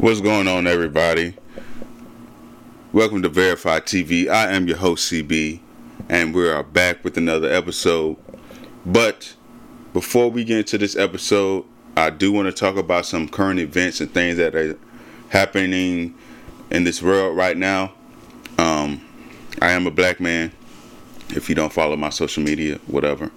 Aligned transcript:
What's 0.00 0.22
going 0.22 0.48
on, 0.48 0.66
everybody? 0.66 1.34
Welcome 2.90 3.20
to 3.20 3.28
Verify 3.28 3.80
TV. 3.80 4.30
I 4.30 4.50
am 4.50 4.66
your 4.66 4.78
host, 4.78 5.12
CB, 5.12 5.60
and 6.08 6.34
we 6.34 6.48
are 6.48 6.62
back 6.62 7.04
with 7.04 7.18
another 7.18 7.52
episode. 7.52 8.16
But 8.86 9.34
before 9.92 10.30
we 10.30 10.42
get 10.44 10.60
into 10.60 10.78
this 10.78 10.96
episode, 10.96 11.66
I 11.98 12.08
do 12.08 12.32
want 12.32 12.46
to 12.46 12.52
talk 12.52 12.76
about 12.76 13.04
some 13.04 13.28
current 13.28 13.60
events 13.60 14.00
and 14.00 14.10
things 14.10 14.38
that 14.38 14.54
are 14.54 14.78
happening 15.28 16.14
in 16.70 16.84
this 16.84 17.02
world 17.02 17.36
right 17.36 17.58
now. 17.58 17.92
Um, 18.56 19.06
I 19.60 19.72
am 19.72 19.86
a 19.86 19.90
black 19.90 20.18
man. 20.18 20.50
If 21.28 21.50
you 21.50 21.54
don't 21.54 21.74
follow 21.74 21.96
my 21.96 22.08
social 22.08 22.42
media, 22.42 22.76
whatever, 22.86 23.30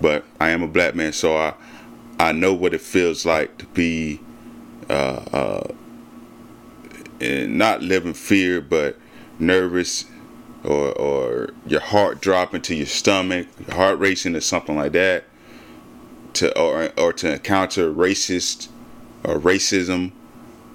but 0.00 0.24
I 0.40 0.48
am 0.48 0.62
a 0.62 0.68
black 0.68 0.94
man, 0.94 1.12
so 1.12 1.36
I 1.36 1.52
I 2.18 2.32
know 2.32 2.54
what 2.54 2.72
it 2.72 2.80
feels 2.80 3.26
like 3.26 3.58
to 3.58 3.66
be 3.66 4.18
uh, 4.88 5.24
uh, 5.32 5.72
and 7.20 7.58
not 7.58 7.82
live 7.82 8.06
in 8.06 8.14
fear, 8.14 8.60
but 8.60 8.98
nervous, 9.38 10.04
or 10.64 10.92
or 10.92 11.50
your 11.66 11.80
heart 11.80 12.20
dropping 12.20 12.62
to 12.62 12.74
your 12.74 12.86
stomach, 12.86 13.46
your 13.66 13.76
heart 13.76 13.98
racing, 13.98 14.36
or 14.36 14.40
something 14.40 14.76
like 14.76 14.92
that. 14.92 15.24
To 16.34 16.58
or 16.58 16.92
or 16.96 17.12
to 17.14 17.34
encounter 17.34 17.92
racist 17.92 18.68
or 19.24 19.38
racism. 19.38 20.12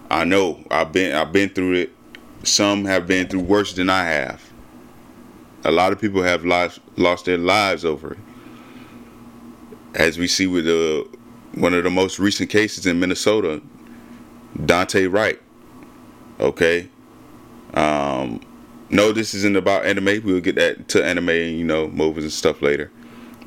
I 0.10 0.24
know 0.24 0.64
I've 0.70 0.92
been 0.92 1.16
I've 1.16 1.32
been 1.32 1.50
through 1.50 1.74
it. 1.74 1.92
Some 2.44 2.86
have 2.86 3.08
been 3.08 3.28
through 3.28 3.42
worse 3.42 3.74
than 3.74 3.90
I 3.90 4.04
have. 4.04 4.44
A 5.64 5.72
lot 5.72 5.92
of 5.92 6.00
people 6.00 6.22
have 6.24 6.46
lost 6.46 6.80
lost 6.98 7.26
their 7.26 7.38
lives 7.38 7.86
over 7.86 8.14
it. 8.14 8.20
As 9.96 10.18
we 10.18 10.28
see 10.28 10.46
with 10.46 10.66
the 10.66 11.08
one 11.54 11.74
of 11.74 11.84
the 11.84 11.90
most 11.90 12.20
recent 12.20 12.50
cases 12.50 12.86
in 12.86 13.00
Minnesota, 13.00 13.62
Daunte 14.58 15.12
Wright. 15.12 15.42
Okay. 16.40 16.90
Um, 17.74 18.42
no, 18.90 19.12
this 19.12 19.34
isn't 19.34 19.56
about 19.56 19.86
anime. 19.86 20.22
We'll 20.24 20.42
get 20.42 20.56
that 20.56 20.88
to 20.90 21.04
anime, 21.04 21.30
you 21.30 21.64
know, 21.64 21.88
movies 21.90 22.24
and 22.24 22.34
stuff 22.34 22.62
later. 22.62 22.92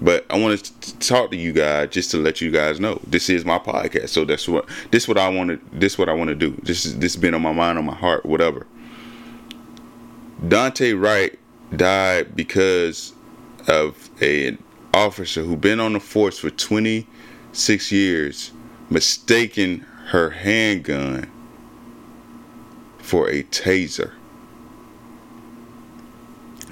But 0.01 0.25
I 0.31 0.39
wanted 0.39 0.65
to 0.65 0.99
talk 0.99 1.31
to 1.33 1.37
you 1.37 1.53
guys 1.53 1.91
just 1.91 2.11
to 2.13 2.19
let 2.19 2.41
you 2.41 2.51
guys 2.51 2.79
know 2.79 3.01
this 3.07 3.29
is 3.29 3.45
my 3.45 3.59
podcast. 3.59 4.11
So 4.11 4.25
that's 4.25 4.49
what 4.49 4.69
this 4.91 5.09
what 5.09 5.19
I 5.19 5.29
want 5.29 5.51
to 5.51 5.61
this 5.77 5.99
what 5.99 6.09
I 6.09 6.13
want 6.13 6.29
to 6.29 6.37
do. 6.37 6.51
This 6.63 6.87
is 6.87 6.99
this 6.99 7.17
been 7.17 7.35
on 7.35 7.43
my 7.43 7.53
mind, 7.53 7.79
on 7.79 7.85
my 7.85 7.95
heart, 7.95 8.25
whatever. 8.25 8.67
Daunte 10.47 11.01
Wright 11.01 11.37
died 11.75 12.37
because 12.37 13.13
of 13.67 14.09
a 14.23 14.57
officer 14.95 15.43
who 15.43 15.57
been 15.57 15.81
on 15.81 15.93
the 15.95 16.01
force 16.01 16.39
for 16.39 16.51
26 16.51 17.93
years 17.93 18.53
mistaken 18.89 19.81
her 20.07 20.31
handgun 20.31 21.31
for 23.09 23.31
a 23.31 23.43
taser. 23.45 24.13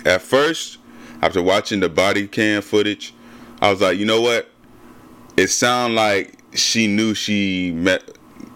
At 0.04 0.20
first, 0.20 0.76
after 1.22 1.42
watching 1.42 1.80
the 1.80 1.88
body 1.88 2.28
cam 2.28 2.60
footage, 2.60 3.14
I 3.62 3.70
was 3.70 3.80
like, 3.80 3.98
you 3.98 4.04
know 4.04 4.20
what? 4.20 4.50
It 5.38 5.48
sounded 5.48 5.96
like 5.96 6.38
she 6.52 6.88
knew 6.88 7.14
she 7.14 7.72
met, 7.72 8.02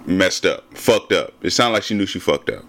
messed 0.04 0.44
up, 0.44 0.76
fucked 0.76 1.12
up. 1.12 1.32
It 1.40 1.50
sounded 1.50 1.72
like 1.72 1.82
she 1.82 1.94
knew 1.94 2.04
she 2.04 2.18
fucked 2.18 2.50
up. 2.50 2.64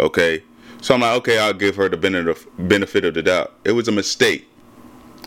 Okay? 0.00 0.42
So 0.82 0.94
I'm 0.94 1.00
like, 1.00 1.16
okay, 1.18 1.38
I'll 1.38 1.52
give 1.52 1.76
her 1.76 1.88
the 1.88 1.96
benefit 1.96 3.04
of 3.04 3.14
the 3.14 3.22
doubt. 3.22 3.54
It 3.64 3.72
was 3.72 3.86
a 3.86 3.92
mistake. 3.92 4.48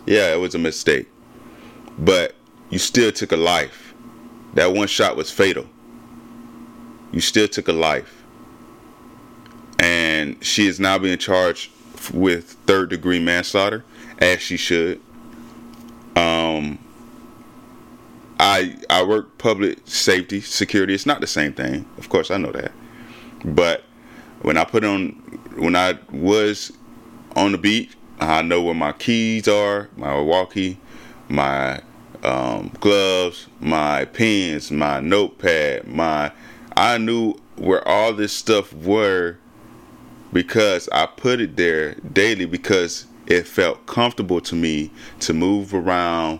Yeah, 0.06 0.34
it 0.34 0.40
was 0.40 0.54
a 0.54 0.60
mistake. 0.60 1.08
But 1.98 2.36
you 2.70 2.78
still 2.78 3.12
took 3.14 3.32
a 3.32 3.38
life. 3.38 3.94
That 4.56 4.74
one 4.74 4.88
shot 4.88 5.16
was 5.16 5.32
fatal. 5.32 5.66
You 7.14 7.22
still 7.22 7.48
took 7.48 7.70
a 7.70 7.74
life 7.74 8.23
and 9.84 10.42
she 10.42 10.66
is 10.66 10.80
now 10.80 10.98
being 10.98 11.18
charged 11.18 11.70
with 12.14 12.54
third 12.66 12.90
degree 12.90 13.20
manslaughter, 13.20 13.84
as 14.18 14.42
she 14.42 14.56
should. 14.56 15.02
Um, 16.16 16.80
I 18.40 18.78
I 18.90 19.04
work 19.04 19.38
public 19.38 19.80
safety 19.84 20.40
security. 20.40 20.94
It's 20.94 21.06
not 21.06 21.20
the 21.20 21.28
same 21.28 21.52
thing, 21.52 21.86
of 21.98 22.08
course. 22.08 22.32
I 22.32 22.38
know 22.38 22.54
that, 22.54 22.72
but 23.44 23.84
when 24.42 24.56
I 24.56 24.64
put 24.64 24.86
on 24.86 25.10
when 25.58 25.76
I 25.76 26.00
was 26.12 26.72
on 27.36 27.52
the 27.52 27.58
beat, 27.58 27.94
I 28.22 28.42
know 28.42 28.62
where 28.62 28.74
my 28.74 28.94
keys 28.94 29.50
are, 29.50 29.90
my 29.98 30.18
walkie, 30.18 30.80
my 31.28 31.82
um, 32.24 32.72
gloves, 32.80 33.48
my 33.60 34.06
pens, 34.06 34.72
my 34.72 35.02
notepad, 35.02 35.88
my 35.88 36.32
I 36.78 36.98
knew 37.00 37.34
where 37.58 37.86
all 37.86 38.14
this 38.14 38.32
stuff 38.32 38.72
were 38.72 39.40
because 40.34 40.90
I 40.92 41.06
put 41.06 41.40
it 41.40 41.56
there 41.56 41.96
daily 41.96 42.46
because 42.46 43.06
it 43.28 43.48
felt 43.48 43.86
comfortable 43.86 44.42
to 44.42 44.56
me 44.56 44.92
to 45.22 45.34
move 45.34 45.74
around 45.74 46.40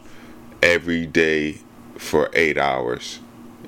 every 0.62 1.06
day 1.06 1.60
for 1.98 2.30
eight 2.34 2.58
hours. 2.58 3.20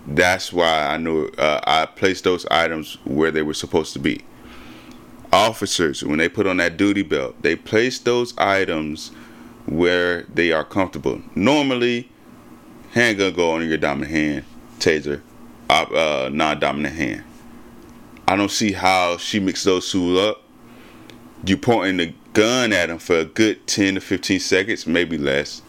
That's 0.08 0.52
why 0.52 0.88
I 0.88 0.98
knew 0.98 1.28
uh, 1.38 1.62
I 1.64 1.86
placed 1.86 2.24
those 2.26 2.46
items 2.48 2.98
where 3.06 3.32
they 3.32 3.42
were 3.42 3.54
supposed 3.54 3.94
to 3.94 4.00
be. 4.00 4.22
Officers, 5.32 6.04
when 6.04 6.18
they 6.18 6.30
put 6.30 6.48
on 6.48 6.58
that 6.58 6.78
duty 6.78 7.02
belt, 7.02 7.42
they 7.42 7.56
place 7.56 8.00
those 8.00 8.38
items 8.38 9.10
where 9.66 10.24
they 10.24 10.52
are 10.52 10.64
comfortable. 10.64 11.22
Normally, 11.34 12.10
handgun 12.92 13.34
go 13.34 13.52
on 13.52 13.68
your 13.68 13.78
dominant 13.78 14.12
hand, 14.12 14.46
taser, 14.80 15.22
uh, 15.70 16.30
non-dominant 16.32 16.96
hand. 16.96 17.24
I 18.28 18.36
don't 18.36 18.52
see 18.52 18.72
how 18.72 19.18
she 19.18 19.40
mixed 19.40 19.66
those 19.66 19.92
two 19.92 20.20
up. 20.20 20.42
You 21.46 21.58
pointing 21.58 21.98
the 21.98 22.14
gun 22.34 22.74
at 22.74 22.90
him 22.90 22.98
for 22.98 23.20
a 23.20 23.26
good 23.26 23.68
10 23.68 23.96
to 23.96 24.02
15 24.02 24.40
seconds, 24.40 24.88
maybe 24.88 25.18
less. 25.18 25.62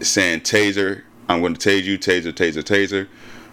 Saying 0.00 0.40
taser, 0.40 1.02
I'm 1.28 1.40
going 1.40 1.54
to 1.54 1.68
tase 1.68 1.84
you, 1.84 1.98
taser, 1.98 2.32
taser, 2.32 2.62
taser. 2.62 3.08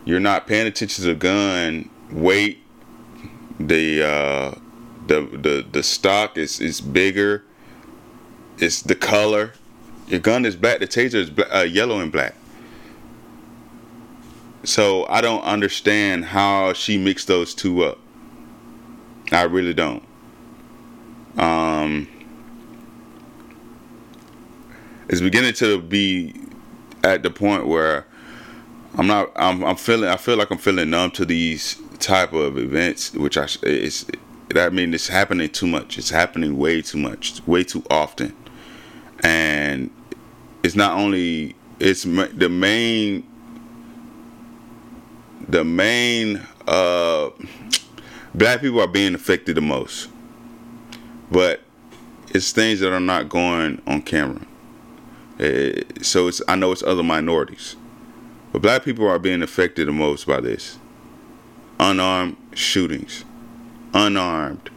You're 0.05 0.19
not 0.19 0.47
paying 0.47 0.67
attention 0.67 1.03
to 1.03 1.09
the 1.09 1.15
gun, 1.15 1.89
weight, 2.11 2.59
the 3.59 4.03
uh, 4.03 4.55
the 5.07 5.21
the 5.21 5.65
the 5.71 5.83
stock 5.83 6.37
is 6.37 6.59
is 6.59 6.81
bigger. 6.81 7.43
It's 8.57 8.81
the 8.81 8.95
color. 8.95 9.53
Your 10.07 10.19
gun 10.19 10.45
is 10.45 10.55
black. 10.55 10.79
The 10.79 10.87
taser 10.87 11.15
is 11.15 11.29
black, 11.29 11.47
uh, 11.53 11.59
yellow 11.59 11.99
and 11.99 12.11
black. 12.11 12.35
So 14.63 15.07
I 15.07 15.21
don't 15.21 15.43
understand 15.43 16.25
how 16.25 16.73
she 16.73 16.97
mixed 16.97 17.27
those 17.27 17.55
two 17.55 17.83
up. 17.83 17.97
I 19.31 19.43
really 19.43 19.73
don't. 19.73 20.03
Um, 21.37 22.07
it's 25.09 25.21
beginning 25.21 25.53
to 25.53 25.81
be 25.81 26.33
at 27.03 27.23
the 27.23 27.29
point 27.31 27.67
where 27.67 28.05
I'm 28.97 29.07
not. 29.07 29.31
I'm, 29.35 29.63
I'm 29.63 29.77
feeling. 29.77 30.09
I 30.09 30.17
feel 30.17 30.37
like 30.37 30.51
I'm 30.51 30.57
feeling 30.57 30.89
numb 30.89 31.11
to 31.11 31.25
these 31.25 31.81
type 31.99 32.33
of 32.33 32.57
events, 32.57 33.13
which 33.13 33.37
I 33.37 33.47
it's. 33.63 34.05
That 34.49 34.67
I 34.67 34.69
mean, 34.69 34.93
it's 34.93 35.07
happening 35.07 35.49
too 35.49 35.67
much. 35.67 35.97
It's 35.97 36.09
happening 36.09 36.57
way 36.57 36.81
too 36.81 36.97
much, 36.97 37.41
way 37.47 37.63
too 37.63 37.83
often, 37.89 38.35
and 39.23 39.89
it's 40.61 40.75
not 40.75 40.97
only. 40.97 41.55
It's 41.79 42.03
the 42.03 42.49
main 42.49 43.25
the 45.51 45.65
main 45.65 46.41
uh, 46.65 47.29
black 48.33 48.61
people 48.61 48.79
are 48.79 48.87
being 48.87 49.13
affected 49.13 49.55
the 49.55 49.61
most, 49.61 50.09
but 51.29 51.61
it's 52.29 52.53
things 52.53 52.79
that 52.79 52.93
are 52.93 53.01
not 53.01 53.27
going 53.27 53.81
on 53.85 54.01
camera. 54.01 54.41
Uh, 55.39 55.81
so 56.01 56.27
it's 56.29 56.41
I 56.47 56.55
know 56.55 56.71
it's 56.71 56.83
other 56.83 57.03
minorities, 57.03 57.75
but 58.53 58.61
black 58.61 58.85
people 58.85 59.07
are 59.07 59.19
being 59.19 59.41
affected 59.41 59.89
the 59.89 59.91
most 59.91 60.25
by 60.25 60.39
this. 60.39 60.79
Unarmed 61.79 62.37
shootings, 62.53 63.25
unarmed 63.93 64.69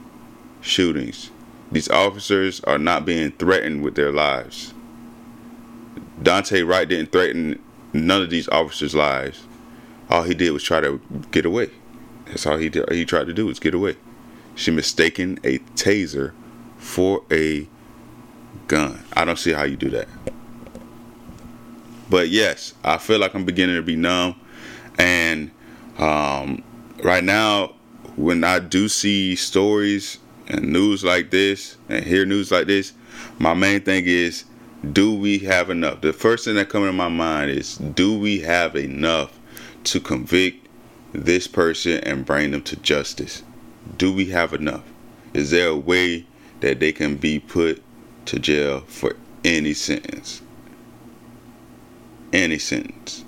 shootings. 0.61 1.31
These 1.71 1.89
officers 1.89 2.61
are 2.65 2.79
not 2.79 3.05
being 3.05 3.31
threatened 3.33 3.85
with 3.85 3.95
their 3.95 4.11
lives. 4.11 4.75
Daunte 6.21 6.67
Wright 6.67 6.89
didn't 6.89 7.13
threaten 7.13 7.63
none 7.93 8.23
of 8.23 8.31
these 8.31 8.49
officers' 8.49 8.95
lives 8.95 9.47
all 10.11 10.23
he 10.23 10.35
did 10.35 10.51
was 10.51 10.63
try 10.63 10.81
to 10.81 11.01
get 11.31 11.47
away. 11.47 11.71
That's 12.27 12.47
all 12.47 12.57
he 12.57 12.69
did. 12.69 12.91
He 12.91 13.05
tried 13.05 13.27
to 13.27 13.33
do 13.33 13.47
was 13.47 13.59
get 13.59 13.75
away. 13.75 13.97
She 14.55 14.71
mistaken 14.71 15.39
a 15.45 15.59
taser 15.77 16.33
for 16.79 17.23
a 17.31 17.69
gun. 18.69 19.05
I 19.15 19.25
don't 19.25 19.39
see 19.39 19.53
how 19.53 19.65
you 19.65 19.77
do 19.77 19.91
that. 19.91 20.09
But 22.09 22.29
yes, 22.29 22.75
I 22.85 22.99
feel 22.99 23.19
like 23.19 23.35
I'm 23.35 23.45
beginning 23.45 23.77
to 23.77 23.83
be 23.83 23.97
numb, 23.97 24.37
and 24.99 25.51
um, 25.99 26.63
right 27.03 27.25
now, 27.25 27.75
when 28.17 28.45
I 28.45 28.59
do 28.59 28.89
see 28.89 29.35
stories 29.35 30.19
and 30.47 30.73
news 30.73 31.03
like 31.03 31.31
this 31.31 31.77
and 31.89 32.05
hear 32.05 32.25
news 32.27 32.53
like 32.53 32.67
this, 32.67 32.93
my 33.39 33.55
main 33.55 33.81
thing 33.81 34.05
is, 34.07 34.45
do 34.93 35.15
we 35.15 35.39
have 35.41 35.71
enough? 35.71 36.03
The 36.03 36.13
first 36.13 36.45
thing 36.45 36.55
that 36.57 36.69
comes 36.69 36.87
to 36.87 36.93
my 36.93 37.09
mind 37.09 37.51
is, 37.51 37.79
do 37.79 38.19
we 38.19 38.41
have 38.41 38.77
enough 38.77 39.34
to 39.85 40.01
convict 40.01 40.69
this 41.13 41.47
person 41.47 41.99
and 42.01 42.27
bring 42.27 42.51
them 42.51 42.63
to 42.63 42.77
justice? 42.77 43.43
Do 43.97 44.13
we 44.13 44.27
have 44.27 44.53
enough? 44.53 44.85
Is 45.33 45.51
there 45.51 45.69
a 45.69 45.77
way 45.77 46.27
that 46.61 46.81
they 46.81 46.93
can 46.93 47.17
be 47.17 47.39
put 47.41 47.83
to 48.27 48.39
jail 48.39 48.81
for 48.87 49.17
any 49.45 49.75
sentence? 49.75 50.43
Any 52.33 52.59
sentence. 52.59 53.25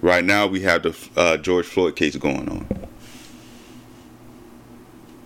Right 0.00 0.24
now, 0.24 0.46
we 0.46 0.60
have 0.60 0.82
the 0.82 0.96
uh, 1.16 1.36
George 1.38 1.66
Floyd 1.66 1.96
case 1.96 2.16
going 2.16 2.48
on. 2.48 2.68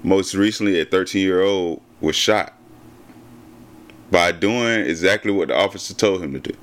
Most 0.02 0.34
recently, 0.34 0.80
a 0.80 0.84
13 0.84 1.20
year 1.20 1.42
old 1.42 1.82
was 2.00 2.14
shot 2.14 2.54
by 4.10 4.32
doing 4.32 4.80
exactly 4.86 5.32
what 5.32 5.48
the 5.48 5.56
officer 5.56 5.94
told 5.94 6.22
him 6.22 6.32
to 6.32 6.38
do. 6.38 6.56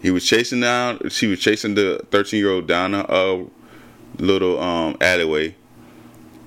He 0.00 0.10
was 0.10 0.24
chasing 0.24 0.60
down. 0.60 1.10
She 1.10 1.26
was 1.26 1.40
chasing 1.40 1.74
the 1.74 2.04
13 2.10 2.38
year 2.38 2.50
old 2.50 2.66
down 2.66 2.94
a, 2.94 3.04
a 3.08 3.46
little 4.18 4.60
um, 4.60 4.96
alleyway. 5.00 5.54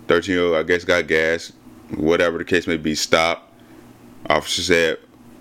13 0.07 0.35
year 0.35 0.45
old, 0.45 0.55
I 0.55 0.63
guess, 0.63 0.83
got 0.83 1.07
gas. 1.07 1.51
Whatever 1.95 2.37
the 2.37 2.45
case 2.45 2.67
may 2.67 2.77
be, 2.77 2.95
stopped. 2.95 3.49
Officer 4.29 4.61
said, 4.61 4.99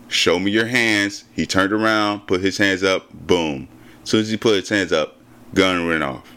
"Show 0.09 0.39
me 0.39 0.51
your 0.51 0.67
hands." 0.67 1.25
He 1.33 1.47
turned 1.47 1.73
around, 1.73 2.27
put 2.27 2.41
his 2.41 2.59
hands 2.59 2.83
up. 2.83 3.13
Boom. 3.13 3.69
As 4.03 4.11
soon 4.11 4.21
as 4.23 4.31
he 4.31 4.37
put 4.37 4.57
his 4.57 4.69
hands 4.69 4.93
up, 4.93 5.17
gun 5.55 5.87
went 5.87 6.03
off. 6.03 6.35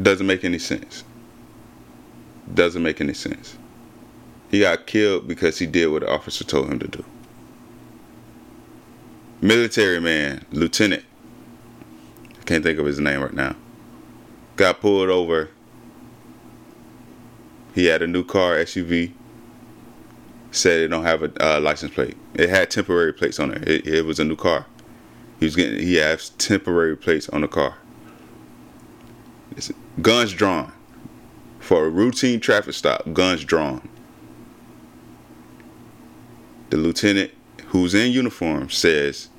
Doesn't 0.00 0.26
make 0.26 0.44
any 0.44 0.58
sense. 0.58 1.04
Doesn't 2.54 2.82
make 2.82 3.02
any 3.02 3.12
sense. 3.12 3.58
He 4.50 4.60
got 4.60 4.86
killed 4.86 5.28
because 5.28 5.58
he 5.58 5.66
did 5.66 5.88
what 5.88 6.00
the 6.00 6.10
officer 6.10 6.44
told 6.44 6.70
him 6.70 6.78
to 6.78 6.88
do 6.88 7.04
military 9.42 10.00
man, 10.00 10.46
lieutenant. 10.52 11.04
I 12.40 12.44
can't 12.44 12.64
think 12.64 12.78
of 12.78 12.86
his 12.86 12.98
name 12.98 13.20
right 13.20 13.34
now. 13.34 13.56
Got 14.56 14.80
pulled 14.80 15.10
over. 15.10 15.50
He 17.74 17.86
had 17.86 18.02
a 18.02 18.06
new 18.06 18.24
car, 18.24 18.56
SUV. 18.56 19.12
Said 20.52 20.80
it 20.80 20.88
don't 20.88 21.04
have 21.04 21.22
a 21.22 21.56
uh, 21.56 21.60
license 21.60 21.92
plate. 21.92 22.16
It 22.34 22.50
had 22.50 22.70
temporary 22.70 23.12
plates 23.12 23.40
on 23.40 23.52
it. 23.52 23.68
it. 23.68 23.86
It 23.86 24.04
was 24.04 24.20
a 24.20 24.24
new 24.24 24.36
car. 24.36 24.66
He 25.40 25.46
was 25.46 25.56
getting. 25.56 25.80
He 25.80 25.96
has 25.96 26.30
temporary 26.30 26.96
plates 26.96 27.28
on 27.30 27.40
the 27.40 27.48
car. 27.48 27.78
It's 29.56 29.72
guns 30.00 30.32
drawn 30.34 30.72
for 31.58 31.86
a 31.86 31.88
routine 31.88 32.38
traffic 32.38 32.74
stop. 32.74 33.12
Guns 33.14 33.44
drawn. 33.44 33.88
The 36.68 36.76
lieutenant, 36.76 37.30
who's 37.68 37.94
in 37.94 38.12
uniform, 38.12 38.68
says 38.68 39.30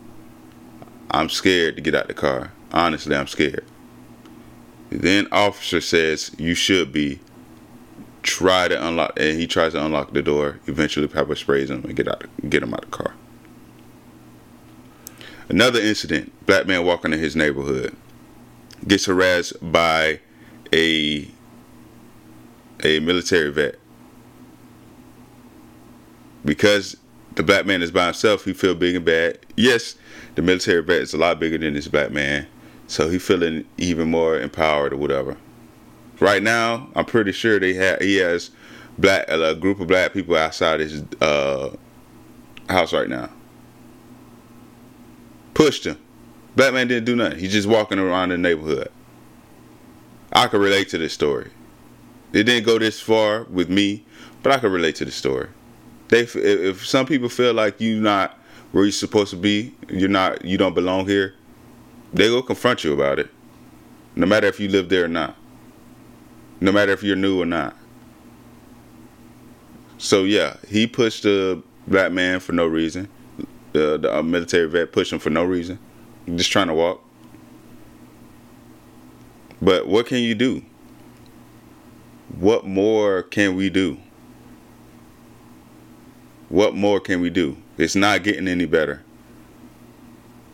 I'm 1.13 1.30
scared 1.30 1.75
to 1.75 1.81
get 1.81 1.95
out 1.95 2.07
the 2.07 2.13
car. 2.13 2.51
Honestly, 2.71 3.15
I'm 3.15 3.27
scared. 3.27 3.63
Then 4.89 5.27
officer 5.31 5.80
says 5.81 6.31
you 6.38 6.56
should 6.56 6.92
be. 6.92 7.19
Try 8.24 8.69
to 8.69 8.88
unlock, 8.88 9.19
and 9.19 9.38
he 9.38 9.48
tries 9.48 9.74
to 9.74 9.86
unlock 9.86 10.13
the 10.13 10.21
door. 10.21 10.62
Eventually, 10.65 11.10
pepper 11.10 11.36
sprays 11.36 11.69
him 11.69 11.83
and 11.83 11.94
get 11.94 12.07
out, 12.07 12.24
get 12.50 12.63
him 12.63 12.74
out 12.74 12.86
of 12.86 12.92
the 12.92 12.98
car. 12.98 13.13
Another 15.50 15.81
incident: 15.81 16.31
black 16.45 16.65
man 16.65 16.86
walking 16.86 17.12
in 17.12 17.19
his 17.19 17.36
neighborhood 17.36 17.94
gets 18.88 19.06
harassed 19.06 19.54
by 19.62 20.21
a 20.74 21.27
a 22.81 23.00
military 23.01 23.51
vet 23.51 23.75
because 26.45 26.95
the 27.36 27.44
black 27.44 27.65
man 27.65 27.81
is 27.81 27.92
by 27.92 28.06
himself. 28.06 28.45
He 28.45 28.54
feel 28.54 28.74
big 28.74 28.95
and 28.95 29.04
bad. 29.04 29.39
Yes, 29.57 29.95
the 30.35 30.41
military 30.41 30.81
vet 30.81 31.01
is 31.01 31.13
a 31.13 31.18
lot 31.18 31.39
bigger 31.39 31.57
than 31.57 31.74
this 31.74 31.88
black 31.88 32.12
man, 32.12 32.47
so 32.88 33.09
he 33.09 33.19
feeling 33.19 33.65
even 33.77 34.09
more 34.09 34.39
empowered 34.39 34.94
or 34.94 34.97
whatever. 34.97 35.38
Right 36.19 36.41
now, 36.41 36.89
I'm 36.95 37.06
pretty 37.06 37.31
sure 37.31 37.59
they 37.59 37.74
have 37.74 38.01
he 38.01 38.18
has 38.18 38.51
black 38.97 39.25
a 39.27 39.56
group 39.56 39.80
of 39.80 39.88
black 39.88 40.13
people 40.13 40.35
outside 40.35 40.80
his 40.80 41.03
uh, 41.21 41.75
house 42.69 42.94
right 42.94 43.09
now. 43.09 43.30
Pushed 45.53 45.85
him. 45.85 46.00
Black 46.56 46.74
man 46.74 46.88
didn't 46.88 47.06
do 47.06 47.15
nothing. 47.15 47.39
He's 47.39 47.51
just 47.51 47.68
walking 47.68 48.00
around 48.00 48.29
the 48.29 48.38
neighborhood. 48.38 48.91
I 50.31 50.47
can 50.47 50.59
relate 50.59 50.89
to 50.89 50.97
this 50.97 51.13
story. 51.13 51.51
It 52.31 52.44
didn't 52.44 52.65
go 52.65 52.79
this 52.79 53.00
far 53.00 53.44
with 53.44 53.69
me, 53.69 54.03
but 54.41 54.51
I 54.51 54.57
can 54.57 54.71
relate 54.71 54.95
to 54.97 55.06
the 55.06 55.12
story. 55.12 55.50
They 56.07 56.21
if 56.21 56.86
some 56.86 57.06
people 57.06 57.29
feel 57.29 57.53
like 57.53 57.79
you 57.79 58.00
not 58.00 58.38
where 58.73 58.83
you're 58.83 58.91
supposed 58.91 59.29
to 59.29 59.37
be, 59.37 59.73
you're 59.87 60.09
not, 60.09 60.43
you 60.43 60.57
don't 60.57 60.73
belong 60.73 61.07
here, 61.07 61.35
they 62.11 62.29
will 62.29 62.41
confront 62.41 62.83
you 62.83 62.91
about 62.91 63.19
it. 63.19 63.29
No 64.15 64.25
matter 64.25 64.47
if 64.47 64.59
you 64.59 64.67
live 64.67 64.89
there 64.89 65.05
or 65.05 65.07
not. 65.07 65.37
No 66.59 66.71
matter 66.71 66.91
if 66.91 67.03
you're 67.03 67.15
new 67.15 67.39
or 67.41 67.45
not. 67.45 67.77
So 69.99 70.23
yeah, 70.23 70.57
he 70.67 70.87
pushed 70.87 71.23
the 71.23 71.61
black 71.87 72.11
man 72.11 72.39
for 72.39 72.51
no 72.51 72.65
reason. 72.65 73.07
The, 73.73 73.97
the 73.99 74.17
uh, 74.17 74.23
military 74.23 74.67
vet 74.67 74.91
pushed 74.91 75.13
him 75.13 75.19
for 75.19 75.29
no 75.29 75.43
reason. 75.43 75.77
Just 76.35 76.51
trying 76.51 76.67
to 76.67 76.73
walk. 76.73 77.03
But 79.61 79.87
what 79.87 80.07
can 80.07 80.17
you 80.17 80.33
do? 80.33 80.63
What 82.39 82.65
more 82.65 83.21
can 83.21 83.55
we 83.55 83.69
do? 83.69 83.99
What 86.49 86.75
more 86.75 86.99
can 86.99 87.21
we 87.21 87.29
do? 87.29 87.57
It's 87.75 87.95
not 87.95 88.21
getting 88.21 88.47
any 88.47 88.65
better. 88.65 89.01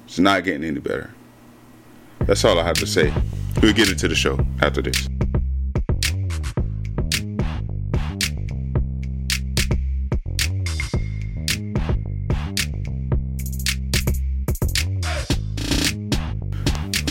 It's 0.06 0.19
not 0.19 0.45
getting 0.45 0.63
any 0.63 0.80
better. 0.80 1.13
That's 2.19 2.45
all 2.45 2.57
I 2.57 2.63
have 2.63 2.77
to 2.77 2.88
say. 2.88 3.13
We'll 3.62 3.74
get 3.74 3.89
into 3.89 4.07
the 4.07 4.16
show 4.16 4.39
after 4.62 4.81
this. 4.81 5.10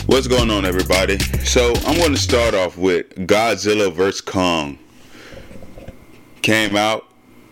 What's 0.07 0.25
going 0.25 0.49
on, 0.49 0.65
everybody? 0.65 1.19
So, 1.45 1.71
I'm 1.85 1.97
going 1.99 2.13
to 2.13 2.17
start 2.17 2.55
off 2.55 2.77
with 2.79 3.09
Godzilla 3.27 3.93
vs. 3.93 4.21
Kong. 4.21 4.79
Came 6.41 6.75
out, 6.75 7.05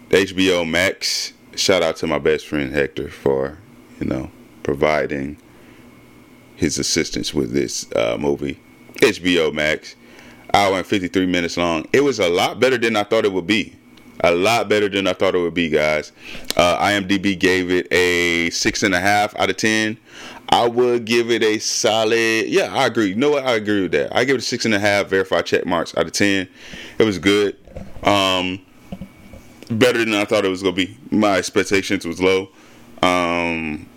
HBO 0.10 0.68
Max 0.68 1.34
shout 1.58 1.84
out 1.84 1.98
to 1.98 2.08
my 2.08 2.20
best 2.20 2.48
friend 2.48 2.72
Hector 2.72 3.10
for, 3.10 3.58
you 4.00 4.08
know, 4.08 4.32
providing 4.64 5.38
his 6.56 6.78
assistance 6.80 7.34
with 7.34 7.52
this 7.52 7.92
uh, 7.96 8.18
movie. 8.20 8.60
HBO 8.96 9.54
Max, 9.54 9.96
hour 10.54 10.78
and 10.78 10.86
53 10.86 11.26
minutes 11.26 11.58
long. 11.58 11.86
It 11.94 12.02
was 12.02 12.20
a 12.20 12.30
lot 12.30 12.60
better 12.60 12.78
than 12.78 12.96
I 12.96 13.04
thought 13.04 13.26
it 13.26 13.32
would 13.32 13.48
be. 13.48 13.76
A 14.22 14.34
lot 14.34 14.68
better 14.68 14.90
than 14.90 15.06
I 15.06 15.14
thought 15.14 15.36
it 15.36 15.40
would 15.40 15.54
be, 15.54 15.70
guys. 15.70 16.12
Uh, 16.56 16.78
IMDb 16.80 17.38
gave 17.38 17.70
it 17.70 17.92
a 17.94 18.50
six 18.50 18.82
and 18.82 18.96
a 18.96 19.00
half 19.00 19.36
out 19.40 19.52
of 19.52 19.58
ten. 19.58 19.98
I 20.50 20.68
would 20.68 21.06
give 21.06 21.30
it 21.30 21.44
a 21.44 21.60
solid. 21.60 22.48
Yeah, 22.48 22.74
I 22.74 22.88
agree. 22.88 23.10
You 23.10 23.16
know 23.16 23.30
what? 23.32 23.46
I 23.46 23.54
agree 23.54 23.84
with 23.84 23.92
that. 23.92 24.16
I 24.16 24.24
give 24.24 24.36
it 24.36 24.40
a 24.40 24.46
six 24.46 24.66
and 24.66 24.74
a 24.74 24.80
half 24.80 25.08
verified 25.08 25.46
check 25.46 25.68
marks 25.68 25.96
out 25.96 26.08
of 26.08 26.14
ten. 26.14 26.50
It 26.98 27.04
was 27.04 27.20
good. 27.20 27.58
Um, 28.02 28.66
better 29.70 30.00
than 30.00 30.14
I 30.14 30.26
thought 30.26 30.46
it 30.46 30.50
was 30.50 30.64
gonna 30.64 30.76
be. 30.76 30.98
My 31.12 31.38
expectations 31.38 32.06
was 32.06 32.22
low. 32.22 32.50
Um, 33.02 33.88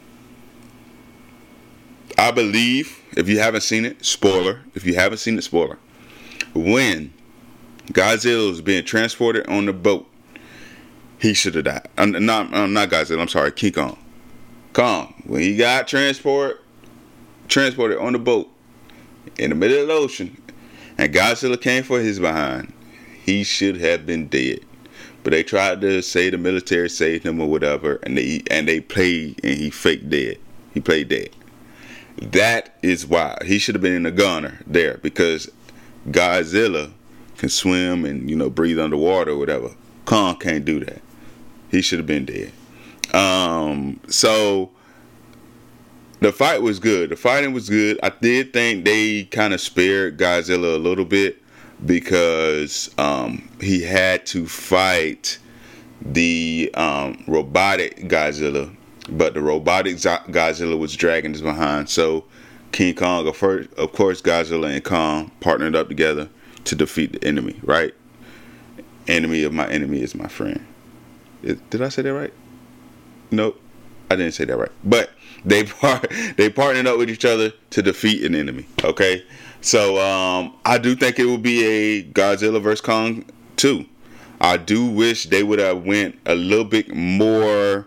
I 2.19 2.31
believe 2.31 3.01
if 3.17 3.29
you 3.29 3.39
haven't 3.39 3.63
seen 3.63 3.85
it, 3.85 4.05
spoiler. 4.05 4.61
If 4.75 4.85
you 4.85 4.95
haven't 4.95 5.19
seen 5.19 5.39
it, 5.39 5.43
spoiler. 5.43 5.79
When 6.55 7.13
Godzilla 7.93 8.49
was 8.49 8.61
being 8.61 8.85
transported 8.85 9.47
on 9.49 9.67
the 9.67 9.73
boat, 9.73 10.07
he 11.19 11.35
should 11.35 11.55
have 11.55 11.65
died. 11.65 11.89
I'm 11.99 12.13
not 12.25 12.53
I'm 12.55 12.73
not 12.73 12.91
Godzilla. 12.91 13.21
I'm 13.21 13.29
sorry, 13.29 13.53
King 13.53 13.73
Kong. 13.73 13.99
Kong. 14.73 15.23
When 15.27 15.43
he 15.43 15.57
got 15.57 15.89
transport 15.89 16.63
transported 17.49 17.99
on 17.99 18.13
the 18.13 18.19
boat 18.19 18.49
in 19.39 19.51
the 19.51 19.57
middle 19.57 19.83
of 19.83 19.89
the 19.89 19.95
ocean, 19.95 20.41
and 20.99 21.13
Godzilla 21.13 21.61
came 21.61 21.83
for 21.83 22.01
his 22.01 22.19
behind, 22.19 22.73
he 23.25 23.45
should 23.45 23.79
have 23.79 24.07
been 24.07 24.29
dead. 24.29 24.61
But 25.23 25.33
they 25.33 25.43
tried 25.43 25.81
to 25.83 26.01
say 26.03 26.31
the 26.31 26.39
military 26.39 26.89
saved 26.89 27.27
him 27.27 27.41
or 27.41 27.49
whatever, 27.49 27.97
and 28.03 28.17
they 28.17 28.43
and 28.51 28.67
they 28.67 28.81
played 28.81 29.41
and 29.45 29.59
he 29.59 29.71
faked 29.71 30.09
dead. 30.09 30.39
He 30.73 30.81
played 30.81 31.09
dead. 31.09 31.31
That 32.21 32.77
is 32.83 33.07
why 33.07 33.39
he 33.45 33.59
should 33.59 33.75
have 33.75 33.83
been 33.83 33.95
in 33.95 34.03
the 34.05 34.11
gunner 34.11 34.61
there 34.67 34.99
because 34.99 35.51
Godzilla 36.09 36.93
can 37.37 37.49
swim 37.49 38.05
and 38.05 38.29
you 38.29 38.37
know 38.37 38.51
breathe 38.51 38.79
underwater 38.79 39.33
or 39.33 39.39
whatever. 39.39 39.71
Kong 40.05 40.37
can't 40.37 40.65
do 40.65 40.85
that. 40.85 41.03
He 41.71 41.83
should 41.83 41.99
have 41.99 42.07
been 42.07 42.25
dead. 42.25 42.53
Um, 43.15 44.01
so 44.09 44.71
the 46.21 46.33
fight 46.33 46.63
was 46.63 46.79
good. 46.79 47.11
The 47.11 47.17
fighting 47.17 47.53
was 47.53 47.69
good. 47.69 47.99
I 48.03 48.11
did 48.11 48.53
think 48.53 48.85
they 48.85 49.25
kind 49.25 49.55
of 49.55 49.61
spared 49.61 50.19
Godzilla 50.19 50.75
a 50.75 50.79
little 50.79 51.05
bit 51.05 51.40
because 51.87 52.91
um, 52.99 53.49
he 53.61 53.83
had 53.83 54.27
to 54.27 54.47
fight 54.47 55.39
the 56.03 56.71
um, 56.75 57.23
robotic 57.27 58.09
Godzilla 58.09 58.75
but 59.11 59.35
the 59.35 59.43
robotic 59.43 59.97
Godzilla 59.97 60.79
was 60.79 60.95
dragging 60.95 61.35
us 61.35 61.41
behind. 61.41 61.89
So 61.89 62.25
King 62.73 62.95
Kong, 62.95 63.27
of 63.27 63.39
course, 63.39 64.23
Godzilla 64.23 64.73
and 64.73 64.85
Kong 64.85 65.31
partnered 65.41 65.75
up 65.75 65.89
together 65.89 66.29
to 66.65 66.75
defeat 66.75 67.13
the 67.13 67.25
enemy. 67.27 67.59
Right? 67.63 67.95
Enemy 69.09 69.43
of 69.43 69.53
my 69.53 69.69
enemy 69.69 70.03
is 70.03 70.15
my 70.15 70.29
friend. 70.29 70.65
Did 71.43 71.83
I 71.83 71.89
say 71.89 72.03
that 72.03 72.13
right? 72.13 72.33
Nope, 73.31 73.61
I 74.11 74.17
didn't 74.17 74.33
say 74.33 74.45
that 74.45 74.57
right. 74.57 74.73
But 74.85 75.11
they 75.45 75.65
part 75.81 76.13
they 76.37 76.51
partnered 76.51 76.87
up 76.87 76.99
with 76.99 77.11
each 77.11 77.25
other 77.25 77.53
to 77.71 77.83
defeat 77.83 78.25
an 78.25 78.35
enemy. 78.35 78.67
Okay, 78.85 79.25
so 79.61 79.99
um, 80.01 80.55
I 80.65 80.79
do 80.79 80.95
think 80.95 81.19
it 81.19 81.27
will 81.27 81.39
be 81.39 81.65
a 81.65 82.03
Godzilla 82.05 82.61
vs 82.63 82.81
Kong 82.81 83.25
two. 83.57 83.87
I 84.41 84.57
do 84.57 84.87
wish 84.87 85.25
they 85.25 85.43
would 85.43 85.59
have 85.59 85.85
went 85.85 86.19
a 86.25 86.35
little 86.35 86.65
bit 86.65 86.95
more 86.95 87.87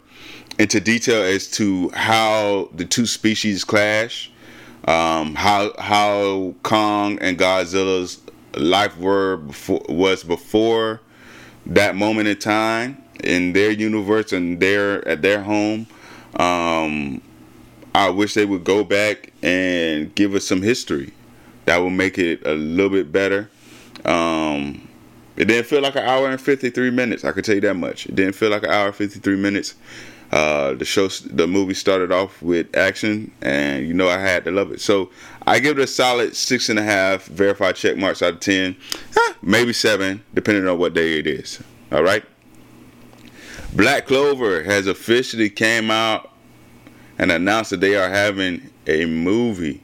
into 0.59 0.79
detail 0.79 1.23
as 1.23 1.47
to 1.51 1.89
how 1.89 2.69
the 2.73 2.85
two 2.85 3.07
species 3.07 3.63
clash, 3.63 4.31
um, 4.87 5.33
how 5.35 5.73
how 5.79 6.53
Kong 6.63 7.17
and 7.19 7.37
Godzilla's 7.37 8.21
life 8.55 8.95
were 8.97 9.37
before 9.37 9.81
was 9.89 10.23
before 10.23 11.01
that 11.65 11.95
moment 11.95 12.27
in 12.27 12.37
time 12.37 13.01
in 13.23 13.53
their 13.53 13.71
universe 13.71 14.31
and 14.31 14.59
their 14.59 15.07
at 15.07 15.21
their 15.21 15.41
home. 15.41 15.87
Um, 16.35 17.21
I 17.95 18.09
wish 18.09 18.33
they 18.33 18.45
would 18.45 18.63
go 18.63 18.83
back 18.83 19.31
and 19.41 20.13
give 20.15 20.33
us 20.35 20.45
some 20.45 20.61
history. 20.61 21.13
That 21.65 21.77
will 21.77 21.89
make 21.89 22.17
it 22.17 22.45
a 22.45 22.53
little 22.53 22.89
bit 22.89 23.11
better. 23.11 23.49
Um, 24.05 24.87
it 25.35 25.45
didn't 25.45 25.65
feel 25.65 25.81
like 25.81 25.95
an 25.95 26.03
hour 26.03 26.29
and 26.29 26.39
53 26.39 26.91
minutes. 26.91 27.23
I 27.23 27.31
can 27.31 27.43
tell 27.43 27.55
you 27.55 27.61
that 27.61 27.75
much. 27.75 28.05
It 28.05 28.15
didn't 28.15 28.35
feel 28.35 28.49
like 28.49 28.63
an 28.63 28.69
hour 28.69 28.87
and 28.87 28.95
53 28.95 29.35
minutes. 29.37 29.75
Uh, 30.31 30.73
the 30.73 30.85
show, 30.85 31.07
the 31.07 31.45
movie 31.45 31.75
started 31.75 32.11
off 32.11 32.41
with 32.41 32.75
action, 32.75 33.31
and 33.41 33.87
you 33.87 33.93
know 33.93 34.09
I 34.09 34.17
had 34.17 34.43
to 34.45 34.51
love 34.51 34.71
it. 34.71 34.81
So 34.81 35.11
I 35.45 35.59
give 35.59 35.77
it 35.77 35.83
a 35.83 35.87
solid 35.87 36.35
six 36.35 36.69
and 36.69 36.79
a 36.79 36.83
half 36.83 37.25
verified 37.25 37.75
check 37.75 37.97
marks 37.97 38.23
out 38.23 38.33
of 38.33 38.39
ten, 38.39 38.75
eh, 39.15 39.33
maybe 39.43 39.73
seven, 39.73 40.23
depending 40.33 40.67
on 40.67 40.79
what 40.79 40.95
day 40.95 41.19
it 41.19 41.27
is. 41.27 41.61
All 41.91 42.01
right. 42.01 42.23
Black 43.75 44.07
Clover 44.07 44.63
has 44.63 44.87
officially 44.87 45.51
came 45.51 45.91
out 45.91 46.31
and 47.19 47.31
announced 47.31 47.69
that 47.69 47.81
they 47.81 47.95
are 47.95 48.09
having 48.09 48.71
a 48.87 49.05
movie. 49.05 49.81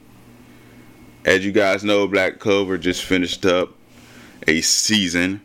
As 1.24 1.44
you 1.44 1.52
guys 1.52 1.84
know, 1.84 2.08
Black 2.08 2.38
Clover 2.38 2.78
just 2.78 3.04
finished 3.04 3.44
up 3.44 3.74
a 4.46 4.62
season 4.62 5.42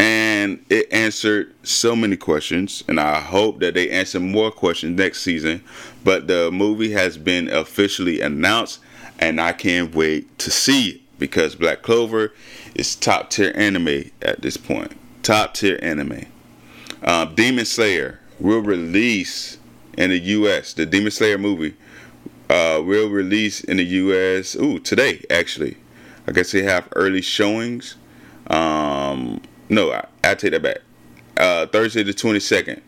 and 0.00 0.64
it 0.68 0.92
answered 0.92 1.54
so 1.62 1.94
many 1.94 2.16
questions 2.16 2.82
and 2.88 2.98
I 2.98 3.20
hope 3.20 3.60
that 3.60 3.74
they 3.74 3.88
answer 3.88 4.18
more 4.18 4.50
questions 4.50 4.98
next 4.98 5.22
season. 5.22 5.62
But 6.02 6.26
the 6.26 6.50
movie 6.50 6.90
has 6.90 7.16
been 7.18 7.48
officially 7.48 8.20
announced 8.20 8.80
and 9.20 9.40
I 9.40 9.52
can't 9.52 9.94
wait 9.94 10.36
to 10.40 10.50
see 10.50 10.90
it 10.90 11.00
because 11.20 11.54
Black 11.54 11.82
Clover 11.82 12.32
is 12.74 12.96
top 12.96 13.30
tier 13.30 13.52
anime 13.54 14.10
at 14.22 14.42
this 14.42 14.56
point. 14.56 14.90
Top 15.22 15.54
tier 15.54 15.78
anime. 15.80 16.26
Um, 17.04 17.36
Demon 17.36 17.64
Slayer 17.64 18.18
will 18.40 18.60
release 18.60 19.58
in 19.96 20.10
the 20.10 20.18
U.S. 20.18 20.72
The 20.72 20.84
Demon 20.84 21.12
Slayer 21.12 21.38
movie 21.38 21.76
uh, 22.52 22.82
will 22.82 23.08
release 23.08 23.62
in 23.64 23.78
the 23.78 23.84
U.S. 23.84 24.54
Ooh, 24.56 24.78
today 24.78 25.24
actually. 25.30 25.78
I 26.26 26.32
guess 26.32 26.52
they 26.52 26.62
have 26.62 26.86
early 26.94 27.22
showings. 27.22 27.96
Um, 28.48 29.40
no, 29.68 29.90
I, 29.90 30.06
I 30.22 30.34
take 30.34 30.52
that 30.52 30.62
back. 30.62 30.78
Uh, 31.36 31.66
Thursday 31.66 32.02
the 32.02 32.12
22nd. 32.12 32.82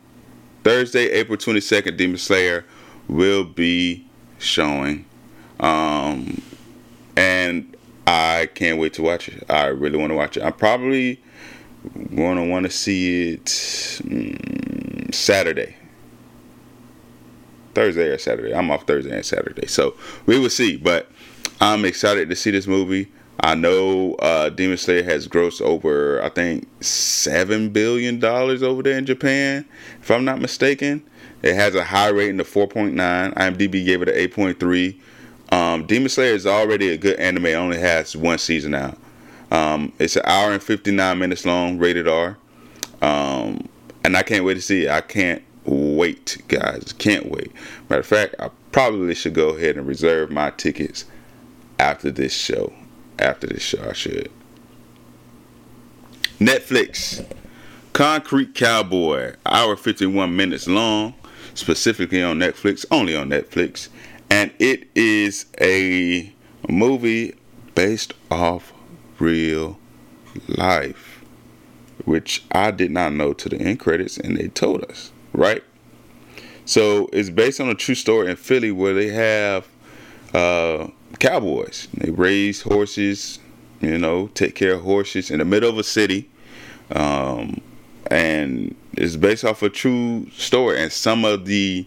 Thursday, 0.62 1.11
April 1.11 1.37
22nd, 1.37 1.97
Demon 1.97 2.18
Slayer 2.18 2.64
will 3.09 3.44
be 3.44 4.06
showing. 4.38 5.04
Um, 5.61 6.40
and 7.16 7.76
I 8.06 8.49
can't 8.54 8.78
wait 8.78 8.92
to 8.94 9.02
watch 9.02 9.28
it. 9.28 9.44
I 9.50 9.66
really 9.66 9.99
want 9.99 10.11
to 10.11 10.16
watch 10.16 10.37
it. 10.37 10.42
I'm 10.42 10.52
probably 10.52 11.23
going 12.14 12.37
to 12.37 12.44
want 12.44 12.64
to 12.64 12.71
see 12.71 13.33
it 13.33 14.00
um, 14.11 15.12
Saturday. 15.12 15.76
Thursday 17.75 18.09
or 18.09 18.19
Saturday. 18.19 18.54
I'm 18.54 18.71
off 18.71 18.87
Thursday 18.87 19.14
and 19.14 19.25
Saturday. 19.25 19.66
So 19.66 19.95
we 20.26 20.38
will 20.38 20.50
see. 20.50 20.76
But 20.76 21.11
I'm 21.61 21.85
excited 21.85 22.31
to 22.31 22.37
see 22.37 22.50
this 22.50 22.66
movie. 22.66 23.11
I 23.40 23.54
know 23.54 24.14
uh, 24.14 24.49
Demon 24.49 24.76
Slayer 24.76 25.02
has 25.02 25.28
grossed 25.28 25.61
over, 25.61 26.23
I 26.23 26.28
think, 26.28 26.69
seven 26.83 27.71
billion 27.71 28.19
dollars 28.19 28.62
over 28.62 28.83
there 28.83 28.97
in 28.97 29.07
Japan, 29.07 29.66
if 30.00 30.11
I'm 30.11 30.25
not 30.25 30.40
mistaken. 30.40 31.04
It 31.43 31.54
has 31.54 31.75
a 31.75 31.85
high 31.85 32.09
rating 32.09 32.40
of 32.40 32.49
4.9. 32.49 32.95
IMDb 33.35 33.85
gave 33.85 34.00
it 34.00 34.09
an 34.09 34.14
8.3. 34.14 34.99
Um, 35.52 35.87
Demon 35.87 36.09
Slayer 36.09 36.33
is 36.33 36.47
already 36.47 36.88
a 36.88 36.97
good 36.97 37.19
anime. 37.19 37.47
It 37.47 37.54
only 37.54 37.78
has 37.78 38.16
one 38.16 38.38
season 38.38 38.75
out. 38.75 38.97
Um, 39.50 39.93
it's 39.99 40.16
an 40.16 40.23
hour 40.25 40.52
and 40.52 40.62
59 40.62 41.19
minutes 41.19 41.45
long, 41.45 41.78
rated 41.78 42.09
R. 42.09 42.38
Um, 43.02 43.69
and 44.02 44.16
I 44.16 44.23
can't 44.23 44.45
wait 44.45 44.54
to 44.54 44.62
see 44.62 44.87
it. 44.87 44.90
I 44.90 45.02
can't 45.02 45.43
wait, 45.64 46.38
guys. 46.49 46.94
Can't 46.99 47.30
wait. 47.30 47.52
Matter 47.88 48.00
of 48.00 48.06
fact, 48.06 48.35
I 48.38 48.50
probably 48.73 49.14
should 49.14 49.35
go 49.35 49.50
ahead 49.50 49.76
and 49.76 49.87
reserve 49.87 50.30
my 50.30 50.50
tickets 50.50 51.04
after 51.78 52.11
this 52.11 52.35
show. 52.35 52.73
After 53.18 53.47
this 53.47 53.62
show, 53.62 53.88
I 53.88 53.92
should. 53.92 54.30
Netflix. 56.38 57.25
Concrete 57.92 58.56
Cowboy, 58.56 59.35
hour 59.47 59.76
51 59.76 60.35
minutes 60.35 60.66
long, 60.66 61.14
specifically 61.54 62.21
on 62.25 62.40
Netflix, 62.40 62.85
only 62.90 63.14
on 63.14 63.28
Netflix. 63.28 63.88
And 64.30 64.50
it 64.59 64.88
is 64.97 65.47
a 65.61 66.33
movie 66.68 67.37
based 67.76 68.12
off 68.33 68.73
real 69.21 69.78
life, 70.49 71.25
which 72.04 72.44
I 72.50 72.73
did 72.73 72.90
not 72.90 73.12
know 73.12 73.33
to 73.33 73.49
the 73.49 73.61
end 73.61 73.78
credits, 73.78 74.18
and 74.18 74.37
they 74.37 74.49
told 74.49 74.83
us, 74.85 75.12
right? 75.35 75.62
So 76.64 77.11
it's 77.12 77.29
based 77.29 77.61
on 77.61 77.69
a 77.69 77.75
true 77.75 77.95
story 77.95 78.31
in 78.31 78.37
Philly 78.37 78.73
where 78.73 78.95
they 78.95 79.09
have 79.09 79.69
uh, 80.33 80.88
cowboys. 81.19 81.88
They 81.95 82.11
raise 82.11 82.62
horses, 82.62 83.38
you 83.81 83.99
know, 83.99 84.29
take 84.29 84.55
care 84.55 84.75
of 84.75 84.83
horses 84.83 85.31
in 85.31 85.38
the 85.38 85.45
middle 85.45 85.69
of 85.69 85.79
a 85.79 85.85
city. 85.85 86.31
Um, 86.91 87.61
and 88.11 88.75
it's 88.93 89.17
based 89.17 89.45
off 89.45 89.62
a 89.62 89.69
true 89.69 90.31
story. 90.31 90.81
And 90.81 90.91
some 90.91 91.25
of 91.25 91.45
the 91.45 91.87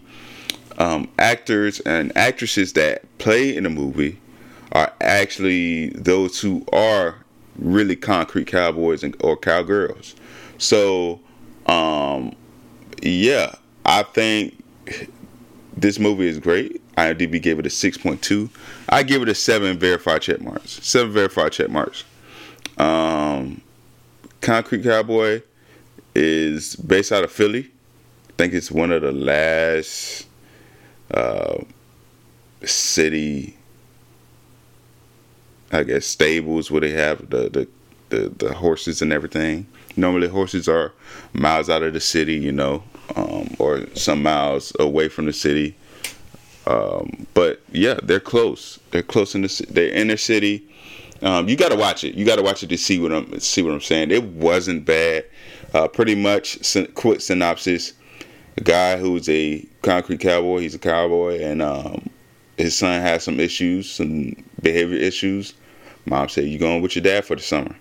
um, 0.78 1.08
actors 1.18 1.80
and 1.80 2.16
actresses 2.16 2.74
that 2.74 3.02
play 3.18 3.56
in 3.56 3.64
the 3.64 3.70
movie 3.70 4.20
are 4.72 4.92
actually 5.00 5.88
those 5.90 6.40
who 6.40 6.64
are 6.72 7.16
really 7.58 7.96
concrete 7.96 8.46
cowboys 8.46 9.02
and, 9.02 9.16
or 9.20 9.36
cowgirls. 9.36 10.14
So, 10.58 11.20
yeah, 13.02 13.54
I 13.84 14.02
think 14.02 14.62
this 15.76 15.98
movie 15.98 16.28
is 16.28 16.38
great. 16.38 16.80
IMDb 16.96 17.40
gave 17.40 17.58
it 17.58 17.66
a 17.66 17.68
6.2. 17.68 18.50
I 18.88 19.02
give 19.02 19.22
it 19.22 19.28
a 19.28 19.34
7 19.34 19.78
verified 19.78 20.22
check 20.22 20.40
marks. 20.40 20.84
7 20.86 21.12
verified 21.12 21.52
check 21.52 21.70
marks. 21.70 22.04
Um, 22.78 23.60
Concrete 24.40 24.82
Cowboy 24.82 25.42
is 26.14 26.76
based 26.76 27.12
out 27.12 27.24
of 27.24 27.30
Philly. 27.30 27.70
I 28.28 28.32
think 28.36 28.54
it's 28.54 28.70
one 28.70 28.90
of 28.90 29.02
the 29.02 29.12
last 29.12 30.26
uh, 31.12 31.58
city 32.64 33.58
I 35.70 35.82
guess 35.82 36.06
stables 36.06 36.70
where 36.70 36.80
they 36.80 36.92
have 36.92 37.28
the, 37.30 37.48
the 37.50 37.68
the, 38.10 38.30
the 38.38 38.54
horses 38.54 39.02
and 39.02 39.12
everything. 39.12 39.66
Normally, 39.98 40.28
horses 40.28 40.68
are 40.68 40.92
miles 41.32 41.68
out 41.68 41.82
of 41.82 41.92
the 41.92 42.00
city, 42.00 42.34
you 42.34 42.52
know, 42.52 42.82
um, 43.16 43.54
or 43.58 43.86
some 43.94 44.22
miles 44.22 44.72
away 44.78 45.08
from 45.08 45.26
the 45.26 45.32
city. 45.32 45.76
Um, 46.66 47.26
but 47.34 47.60
yeah, 47.72 47.98
they're 48.02 48.20
close. 48.20 48.78
They're 48.90 49.02
close 49.02 49.34
in 49.34 49.42
the 49.42 49.66
they're 49.70 49.92
in 49.92 50.08
the 50.08 50.16
city. 50.16 50.64
Um, 51.22 51.48
you 51.48 51.56
got 51.56 51.70
to 51.70 51.76
watch 51.76 52.04
it. 52.04 52.14
You 52.14 52.24
got 52.24 52.36
to 52.36 52.42
watch 52.42 52.62
it 52.62 52.68
to 52.68 52.78
see 52.78 52.98
what 53.00 53.12
I'm 53.12 53.40
see 53.40 53.62
what 53.62 53.72
I'm 53.72 53.80
saying. 53.80 54.10
It 54.10 54.22
wasn't 54.22 54.84
bad. 54.84 55.24
Uh, 55.74 55.88
pretty 55.88 56.14
much 56.14 56.58
quick 56.94 57.20
synopsis. 57.20 57.92
A 58.56 58.60
guy 58.60 58.96
who's 58.98 59.28
a 59.28 59.66
concrete 59.82 60.20
cowboy. 60.20 60.60
He's 60.60 60.74
a 60.74 60.78
cowboy, 60.78 61.40
and 61.40 61.62
um, 61.62 62.08
his 62.56 62.76
son 62.76 63.00
has 63.00 63.24
some 63.24 63.40
issues, 63.40 63.90
some 63.90 64.36
behavior 64.62 64.96
issues. 64.96 65.54
Mom 66.06 66.28
said, 66.28 66.44
"You 66.44 66.58
going 66.58 66.82
with 66.82 66.94
your 66.94 67.02
dad 67.02 67.24
for 67.24 67.34
the 67.34 67.42
summer?" 67.42 67.74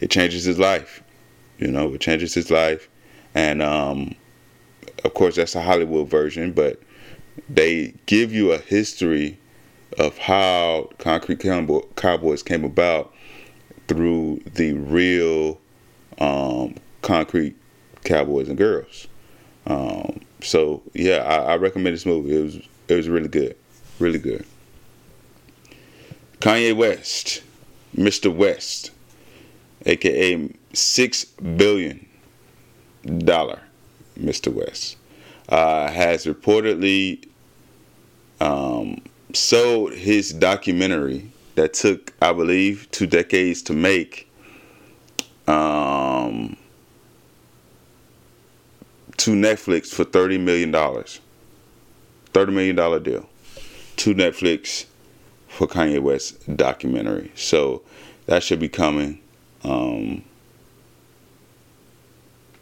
It 0.00 0.10
changes 0.10 0.44
his 0.44 0.58
life. 0.58 1.02
You 1.58 1.68
know, 1.68 1.94
it 1.94 2.00
changes 2.00 2.34
his 2.34 2.50
life, 2.50 2.88
and 3.34 3.62
um, 3.62 4.14
of 5.04 5.14
course 5.14 5.36
that's 5.36 5.54
a 5.54 5.62
Hollywood 5.62 6.08
version, 6.08 6.52
but 6.52 6.80
they 7.48 7.94
give 8.06 8.32
you 8.32 8.52
a 8.52 8.58
history 8.58 9.38
of 9.98 10.18
how 10.18 10.90
Concrete 10.98 11.40
Cowboys 11.40 12.42
came 12.42 12.64
about 12.64 13.12
through 13.86 14.40
the 14.54 14.72
real 14.72 15.60
um, 16.18 16.74
Concrete 17.02 17.56
Cowboys 18.04 18.48
and 18.48 18.58
Girls. 18.58 19.06
Um, 19.66 20.20
So 20.42 20.82
yeah, 20.92 21.18
I, 21.18 21.52
I 21.52 21.56
recommend 21.56 21.94
this 21.94 22.04
movie. 22.06 22.36
It 22.36 22.42
was 22.42 22.56
it 22.88 22.94
was 22.94 23.08
really 23.08 23.28
good, 23.28 23.56
really 23.98 24.18
good. 24.18 24.44
Kanye 26.40 26.76
West, 26.76 27.42
Mr. 27.96 28.34
West, 28.34 28.90
aka 29.86 30.50
six 30.74 31.24
billion 31.24 32.06
dollar 33.18 33.60
Mr. 34.18 34.52
West, 34.52 34.96
uh, 35.48 35.90
has 35.90 36.26
reportedly 36.26 37.26
um, 38.40 39.00
sold 39.32 39.92
his 39.92 40.30
documentary 40.30 41.30
that 41.54 41.74
took, 41.74 42.12
I 42.20 42.32
believe, 42.32 42.88
two 42.90 43.06
decades 43.06 43.62
to 43.62 43.72
make. 43.72 44.30
Um, 45.46 46.56
to 49.18 49.30
Netflix 49.30 49.88
for 49.88 50.04
thirty 50.04 50.38
million 50.38 50.70
dollars. 50.70 51.20
Thirty 52.32 52.52
million 52.52 52.76
dollar 52.76 52.98
deal 52.98 53.28
to 53.96 54.14
Netflix 54.14 54.86
for 55.48 55.66
Kanye 55.68 56.00
West 56.00 56.56
documentary. 56.56 57.30
So 57.34 57.82
that 58.26 58.42
should 58.42 58.58
be 58.58 58.68
coming. 58.68 59.20
Um, 59.62 60.24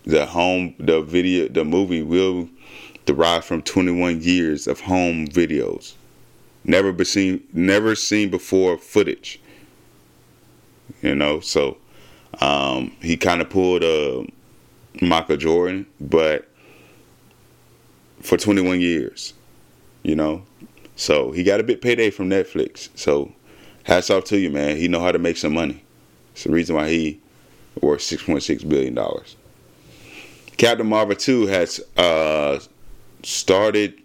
the 0.05 0.27
home, 0.27 0.75
the 0.79 1.03
video, 1.03 1.49
the 1.49 1.65
movie 1.65 2.03
will 2.03 2.49
derive 3.07 3.45
from 3.45 3.63
21 3.63 4.23
years 4.23 4.67
of 4.67 4.81
home 4.81 5.27
videos, 5.27 5.95
never 6.65 6.93
been 6.93 7.07
seen, 7.07 7.43
never 7.53 7.95
seen 7.95 8.31
before 8.31 8.79
footage. 8.79 9.41
You 11.03 11.15
know, 11.15 11.41
so 11.41 11.79
um, 12.41 12.95
he 13.01 13.17
kind 13.17 13.41
of 13.41 13.51
pulled 13.51 13.83
a 13.83 14.27
Michael 15.01 15.37
Jordan, 15.37 15.87
but 16.01 16.49
for 18.21 18.37
21 18.37 18.81
years, 18.81 19.35
you 20.03 20.15
know. 20.15 20.43
So 20.97 21.33
he 21.33 21.43
got 21.43 21.61
a 21.61 21.63
big 21.63 21.81
payday 21.81 22.11
from 22.11 22.29
Netflix. 22.29 22.91
So 22.95 23.33
hats 23.85 24.11
off 24.11 24.25
to 24.25 24.39
you, 24.39 24.51
man. 24.51 24.77
He 24.77 24.89
know 24.89 25.01
how 25.01 25.13
to 25.13 25.19
make 25.19 25.37
some 25.37 25.55
money. 25.55 25.83
It's 26.33 26.45
the 26.45 26.51
reason 26.51 26.77
why 26.77 26.89
he 26.91 27.21
worth 27.81 28.01
6.6 28.01 28.69
billion 28.69 28.95
dollars. 28.95 29.37
Captain 30.57 30.87
Marvel 30.87 31.17
2 31.17 31.47
has 31.47 31.81
uh, 31.97 32.59
started 33.23 34.01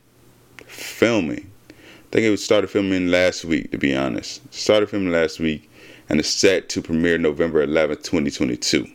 filming. 0.66 1.50
I 1.70 1.74
think 2.12 2.26
it 2.26 2.38
started 2.40 2.70
filming 2.70 3.08
last 3.08 3.46
week, 3.46 3.72
to 3.72 3.78
be 3.78 3.96
honest. 3.96 4.42
Started 4.54 4.90
filming 4.90 5.12
last 5.12 5.40
week, 5.40 5.70
and 6.10 6.20
it's 6.20 6.30
set 6.30 6.70
to 6.70 6.82
premiere 6.82 7.18
November 7.18 7.66
11th, 7.66 8.04
2022. 8.04 8.88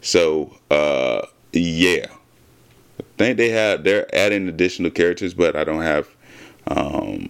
So, 0.00 0.56
uh, 0.70 1.26
yeah, 1.52 2.06
I 3.00 3.04
think 3.18 3.36
they 3.36 3.50
have 3.50 3.84
they're 3.84 4.12
adding 4.14 4.48
additional 4.48 4.90
characters, 4.90 5.34
but 5.34 5.56
I 5.56 5.64
don't 5.64 5.82
have 5.82 6.08
um, 6.66 7.28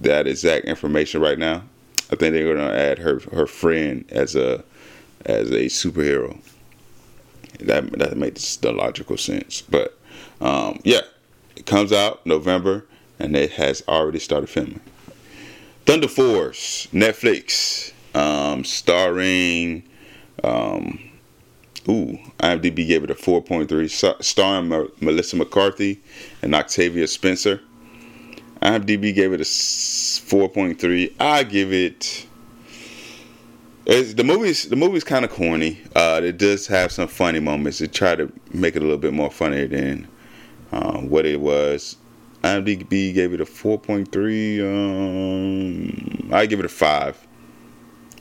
that 0.00 0.26
exact 0.26 0.66
information 0.66 1.20
right 1.20 1.38
now. 1.38 1.62
I 2.10 2.16
think 2.16 2.34
they're 2.34 2.54
going 2.54 2.68
to 2.68 2.78
add 2.78 2.98
her 2.98 3.20
her 3.32 3.46
friend 3.46 4.04
as 4.10 4.36
a 4.36 4.62
as 5.24 5.50
a 5.50 5.66
superhero. 5.66 6.38
That 7.60 7.90
that 7.98 8.16
makes 8.16 8.56
the 8.56 8.72
logical 8.72 9.16
sense. 9.16 9.62
But 9.62 9.98
um, 10.40 10.80
yeah, 10.84 11.02
it 11.56 11.66
comes 11.66 11.92
out 11.92 12.24
November, 12.26 12.86
and 13.18 13.36
it 13.36 13.52
has 13.52 13.82
already 13.88 14.18
started 14.18 14.48
filming. 14.48 14.80
Thunder 15.86 16.08
Force, 16.08 16.88
Netflix, 16.92 17.92
um, 18.14 18.64
starring. 18.64 19.84
Um, 20.44 20.98
ooh, 21.88 22.18
IMDb 22.38 22.86
gave 22.86 23.04
it 23.04 23.10
a 23.10 23.14
4.3, 23.14 24.22
starring 24.22 24.68
Melissa 25.00 25.36
McCarthy 25.36 26.00
and 26.42 26.54
Octavia 26.54 27.06
Spencer. 27.06 27.60
IMDb 28.60 29.14
gave 29.14 29.32
it 29.32 29.40
a 29.40 29.44
4.3. 29.44 31.12
I 31.20 31.44
give 31.44 31.72
it 31.72 32.26
it's, 33.86 34.14
the 34.14 34.24
movie's 34.24 34.68
the 34.68 34.76
movie's 34.76 35.04
kind 35.04 35.24
of 35.24 35.30
corny. 35.30 35.80
Uh, 35.94 36.20
it 36.22 36.38
does 36.38 36.66
have 36.66 36.90
some 36.90 37.08
funny 37.08 37.40
moments. 37.40 37.80
It 37.80 37.92
tried 37.92 38.18
to 38.18 38.32
make 38.52 38.74
it 38.74 38.80
a 38.80 38.84
little 38.84 38.98
bit 38.98 39.12
more 39.12 39.30
funnier 39.30 39.68
than 39.68 40.08
uh, 40.72 40.98
what 40.98 41.24
it 41.24 41.40
was. 41.40 41.96
IMDb 42.42 43.14
gave 43.14 43.32
it 43.32 43.40
a 43.40 43.44
4.3. 43.44 44.60
Um, 44.60 46.32
I 46.32 46.46
give 46.46 46.58
it 46.58 46.64
a 46.64 46.68
five. 46.68 47.16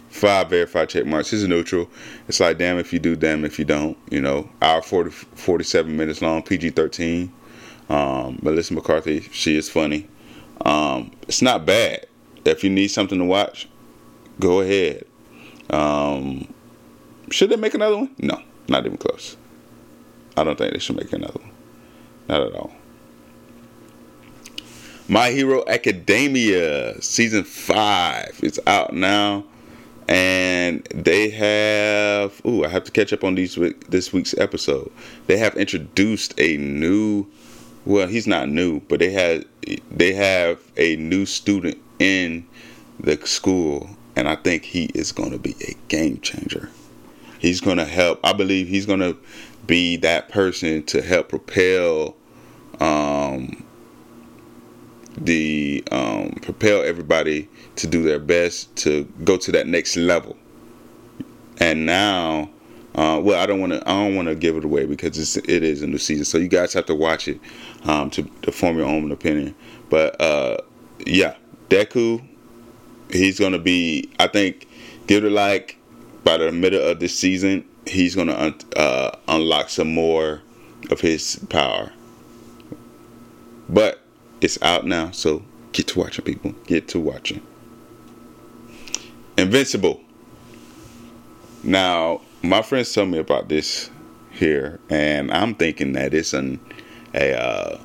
Five 0.09 0.49
verified 0.49 0.89
check 0.89 1.05
marks. 1.05 1.33
It's 1.33 1.43
neutral. 1.43 1.89
It's 2.27 2.39
like 2.39 2.57
damn 2.57 2.77
if 2.77 2.93
you 2.93 2.99
do, 2.99 3.15
damn 3.15 3.43
if 3.43 3.59
you 3.59 3.65
don't. 3.65 3.97
You 4.09 4.21
know, 4.21 4.49
hour 4.61 4.81
40, 4.81 5.09
47 5.09 5.97
minutes 5.97 6.21
long. 6.21 6.43
PG 6.43 6.69
13. 6.71 7.33
Um, 7.89 8.39
Melissa 8.41 8.73
McCarthy, 8.73 9.21
she 9.31 9.57
is 9.57 9.69
funny. 9.69 10.07
Um, 10.61 11.11
it's 11.27 11.41
not 11.41 11.65
bad. 11.65 12.05
If 12.45 12.63
you 12.63 12.69
need 12.69 12.87
something 12.87 13.19
to 13.19 13.25
watch, 13.25 13.67
go 14.39 14.61
ahead. 14.61 15.05
Um, 15.69 16.53
should 17.31 17.49
they 17.49 17.55
make 17.55 17.73
another 17.73 17.97
one? 17.97 18.15
No, 18.19 18.41
not 18.67 18.85
even 18.85 18.97
close. 18.97 19.37
I 20.37 20.43
don't 20.43 20.57
think 20.57 20.73
they 20.73 20.79
should 20.79 20.97
make 20.97 21.11
another 21.13 21.39
one. 21.39 21.51
Not 22.27 22.41
at 22.41 22.53
all. 22.53 22.73
My 25.07 25.29
Hero 25.29 25.63
Academia 25.67 26.99
season 27.01 27.43
five 27.43 28.39
is 28.41 28.59
out 28.65 28.93
now, 28.93 29.43
and 30.07 30.83
they 30.93 31.29
have. 31.29 32.41
Ooh, 32.45 32.65
I 32.65 32.69
have 32.69 32.83
to 32.85 32.91
catch 32.91 33.13
up 33.13 33.23
on 33.23 33.35
these 33.35 33.55
this 33.87 34.11
week's 34.11 34.35
episode. 34.37 34.91
They 35.27 35.37
have 35.37 35.55
introduced 35.55 36.33
a 36.39 36.57
new. 36.57 37.27
Well, 37.85 38.07
he's 38.07 38.25
not 38.25 38.49
new, 38.49 38.79
but 38.81 38.99
they 38.99 39.11
had 39.11 39.45
they 39.91 40.13
have 40.13 40.59
a 40.75 40.95
new 40.95 41.27
student 41.27 41.77
in 41.99 42.47
the 42.99 43.17
school 43.27 43.95
and 44.15 44.27
I 44.27 44.35
think 44.35 44.63
he 44.63 44.85
is 44.93 45.11
going 45.11 45.31
to 45.31 45.37
be 45.37 45.55
a 45.67 45.75
game 45.87 46.19
changer. 46.21 46.69
He's 47.39 47.61
going 47.61 47.77
to 47.77 47.85
help. 47.85 48.19
I 48.23 48.33
believe 48.33 48.67
he's 48.67 48.85
going 48.85 49.01
to 49.01 49.17
be 49.67 49.97
that 49.97 50.29
person 50.29 50.83
to 50.83 51.01
help 51.01 51.29
propel 51.29 52.15
um, 52.79 53.63
the 55.17 55.83
um, 55.91 56.31
propel 56.41 56.83
everybody 56.83 57.47
to 57.77 57.87
do 57.87 58.03
their 58.03 58.19
best 58.19 58.75
to 58.77 59.05
go 59.23 59.37
to 59.37 59.51
that 59.51 59.67
next 59.67 59.95
level. 59.95 60.35
And 61.59 61.85
now, 61.85 62.49
uh, 62.95 63.19
well, 63.23 63.41
I 63.41 63.45
don't 63.45 63.59
want 63.59 63.73
to. 63.73 63.81
I 63.89 63.93
don't 63.93 64.15
want 64.15 64.27
to 64.27 64.35
give 64.35 64.55
it 64.55 64.65
away 64.65 64.85
because 64.85 65.17
it's, 65.17 65.37
it 65.37 65.63
is 65.63 65.81
a 65.81 65.87
new 65.87 65.97
season, 65.97 66.25
so 66.25 66.37
you 66.37 66.47
guys 66.47 66.73
have 66.73 66.85
to 66.87 66.95
watch 66.95 67.27
it 67.27 67.39
um, 67.83 68.09
to, 68.11 68.23
to 68.41 68.51
form 68.51 68.77
your 68.77 68.87
own 68.87 69.11
opinion. 69.11 69.55
But 69.89 70.19
uh, 70.19 70.57
yeah, 71.05 71.35
Deku 71.69 72.25
he's 73.09 73.39
gonna 73.39 73.59
be. 73.59 74.09
I 74.19 74.27
think 74.27 74.67
give 75.07 75.23
it 75.23 75.31
like 75.31 75.77
by 76.23 76.37
the 76.37 76.51
middle 76.51 76.81
of 76.81 76.99
this 76.99 77.17
season, 77.17 77.65
he's 77.85 78.15
gonna 78.15 78.35
un- 78.35 78.59
uh, 78.75 79.11
unlock 79.27 79.69
some 79.69 79.93
more 79.93 80.41
of 80.89 81.01
his 81.01 81.39
power. 81.49 81.91
But 83.69 84.01
it's 84.41 84.61
out 84.61 84.85
now, 84.85 85.11
so 85.11 85.43
get 85.71 85.87
to 85.87 85.99
watching, 85.99 86.25
people. 86.25 86.51
Get 86.67 86.87
to 86.89 86.99
watching. 86.99 87.41
Invincible. 89.37 90.01
Now, 91.63 92.21
my 92.43 92.61
friends 92.61 92.93
tell 92.93 93.05
me 93.05 93.17
about 93.17 93.49
this 93.49 93.89
here, 94.31 94.79
and 94.89 95.31
I'm 95.31 95.55
thinking 95.55 95.93
that 95.93 96.13
it's 96.13 96.33
an 96.33 96.59
a 97.13 97.33
uh, 97.33 97.79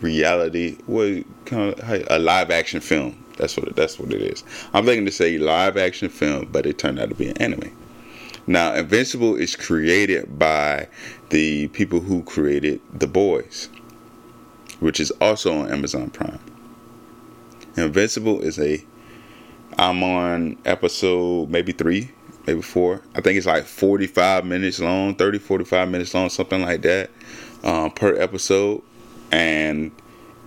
reality, 0.00 0.76
what 0.86 1.24
kind 1.44 1.78
of, 1.78 2.06
a 2.10 2.18
live 2.18 2.50
action 2.50 2.80
film 2.80 3.22
that's 3.38 3.56
what 3.56 3.68
it, 3.68 3.76
that's 3.76 3.98
what 3.98 4.12
it 4.12 4.20
is. 4.22 4.44
I'm 4.72 4.84
thinking 4.84 5.06
to 5.06 5.12
say 5.12 5.38
live 5.38 5.76
action 5.76 6.08
film, 6.08 6.48
but 6.50 6.66
it 6.66 6.78
turned 6.78 6.98
out 6.98 7.08
to 7.08 7.14
be 7.14 7.28
an 7.28 7.38
anime. 7.38 7.76
Now, 8.46 8.74
Invincible 8.74 9.34
is 9.34 9.56
created 9.56 10.38
by 10.38 10.88
the 11.30 11.68
people 11.68 12.00
who 12.00 12.22
created 12.22 12.80
The 12.92 13.06
Boys, 13.06 13.68
which 14.80 15.00
is 15.00 15.10
also 15.20 15.60
on 15.60 15.70
Amazon 15.70 16.10
Prime. 16.10 16.40
Invincible 17.76 18.40
is 18.40 18.58
a 18.58 18.84
I'm 19.78 20.02
on 20.02 20.58
episode 20.64 21.50
maybe 21.50 21.72
3, 21.72 22.10
maybe 22.46 22.62
4. 22.62 23.02
I 23.14 23.20
think 23.20 23.36
it's 23.36 23.46
like 23.46 23.64
45 23.64 24.44
minutes 24.44 24.80
long, 24.80 25.14
30 25.14 25.38
45 25.38 25.88
minutes 25.88 26.14
long, 26.14 26.28
something 26.30 26.62
like 26.62 26.82
that 26.82 27.10
um, 27.62 27.90
per 27.92 28.16
episode 28.16 28.82
and 29.30 29.92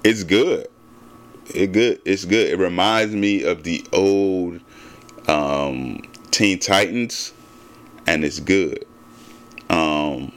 it's 0.04 0.24
good 0.24 0.68
it 1.56 1.72
good. 1.72 2.02
It's 2.06 2.26
good. 2.26 2.50
It 2.50 2.58
reminds 2.58 3.16
me 3.16 3.44
of 3.44 3.64
the 3.64 3.86
old 3.94 4.60
um, 5.28 6.02
Teen 6.32 6.60
Titans, 6.60 7.34
and 8.08 8.24
it's 8.24 8.40
good. 8.40 8.86
Um, 9.70 10.32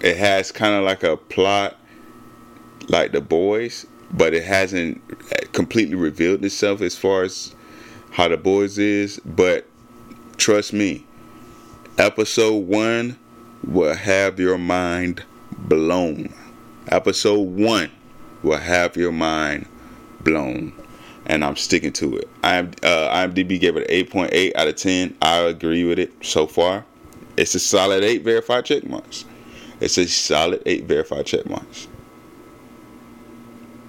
it 0.00 0.16
has 0.16 0.52
kind 0.52 0.74
of 0.74 0.84
like 0.84 1.02
a 1.02 1.16
plot 1.16 1.78
like 2.88 3.12
the 3.12 3.20
boys, 3.20 3.86
but 4.12 4.34
it 4.34 4.44
hasn't 4.44 5.02
completely 5.52 5.94
revealed 5.94 6.44
itself 6.44 6.80
as 6.80 6.96
far 6.96 7.22
as 7.22 7.54
how 8.10 8.28
the 8.28 8.36
boys 8.36 8.78
is. 8.78 9.20
But 9.24 9.66
trust 10.36 10.72
me, 10.72 11.06
episode 11.98 12.66
one 12.66 13.18
will 13.64 13.94
have 13.94 14.40
your 14.40 14.58
mind 14.58 15.22
blown. 15.58 16.34
Episode 16.88 17.40
one 17.40 17.90
will 18.42 18.58
have 18.58 18.96
your 18.96 19.12
mind 19.12 19.66
blown, 20.20 20.72
and 21.26 21.44
I'm 21.44 21.56
sticking 21.56 21.92
to 21.94 22.18
it. 22.18 22.28
I 22.42 22.58
uh, 22.60 23.26
IMDb 23.26 23.60
gave 23.60 23.76
it 23.76 23.90
an 23.90 24.06
8.8 24.06 24.52
out 24.56 24.68
of 24.68 24.76
10. 24.76 25.16
I 25.22 25.38
agree 25.38 25.84
with 25.84 25.98
it 25.98 26.12
so 26.24 26.46
far. 26.46 26.84
It's 27.36 27.54
a 27.54 27.60
solid 27.60 28.04
eight 28.04 28.22
verified 28.22 28.66
check 28.66 28.86
marks. 28.86 29.24
It's 29.80 29.96
a 29.96 30.06
solid 30.06 30.62
eight 30.66 30.84
verified 30.84 31.26
check 31.26 31.48
marks. 31.48 31.88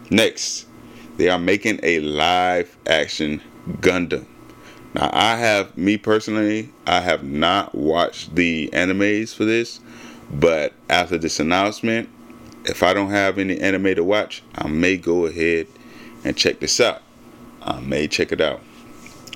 Next, 0.09 0.67
they 1.17 1.29
are 1.29 1.39
making 1.39 1.79
a 1.83 1.99
live 1.99 2.77
action 2.87 3.41
Gundam. 3.79 4.25
Now, 4.93 5.09
I 5.13 5.37
have, 5.37 5.77
me 5.77 5.97
personally, 5.97 6.69
I 6.85 6.99
have 6.99 7.23
not 7.23 7.73
watched 7.73 8.35
the 8.35 8.69
animes 8.73 9.33
for 9.33 9.45
this, 9.45 9.79
but 10.31 10.73
after 10.89 11.17
this 11.17 11.39
announcement, 11.39 12.09
if 12.65 12.83
I 12.83 12.93
don't 12.93 13.09
have 13.09 13.37
any 13.37 13.59
anime 13.59 13.95
to 13.95 14.03
watch, 14.03 14.43
I 14.55 14.67
may 14.67 14.97
go 14.97 15.25
ahead 15.25 15.67
and 16.23 16.37
check 16.37 16.59
this 16.59 16.79
out. 16.79 17.01
I 17.61 17.79
may 17.79 18.07
check 18.07 18.31
it 18.31 18.41
out. 18.41 18.61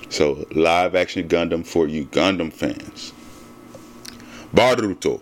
So, 0.08 0.46
live 0.52 0.94
action 0.94 1.28
Gundam 1.28 1.66
for 1.66 1.88
you 1.88 2.06
Gundam 2.06 2.52
fans. 2.52 3.12
Boruto. 4.54 5.20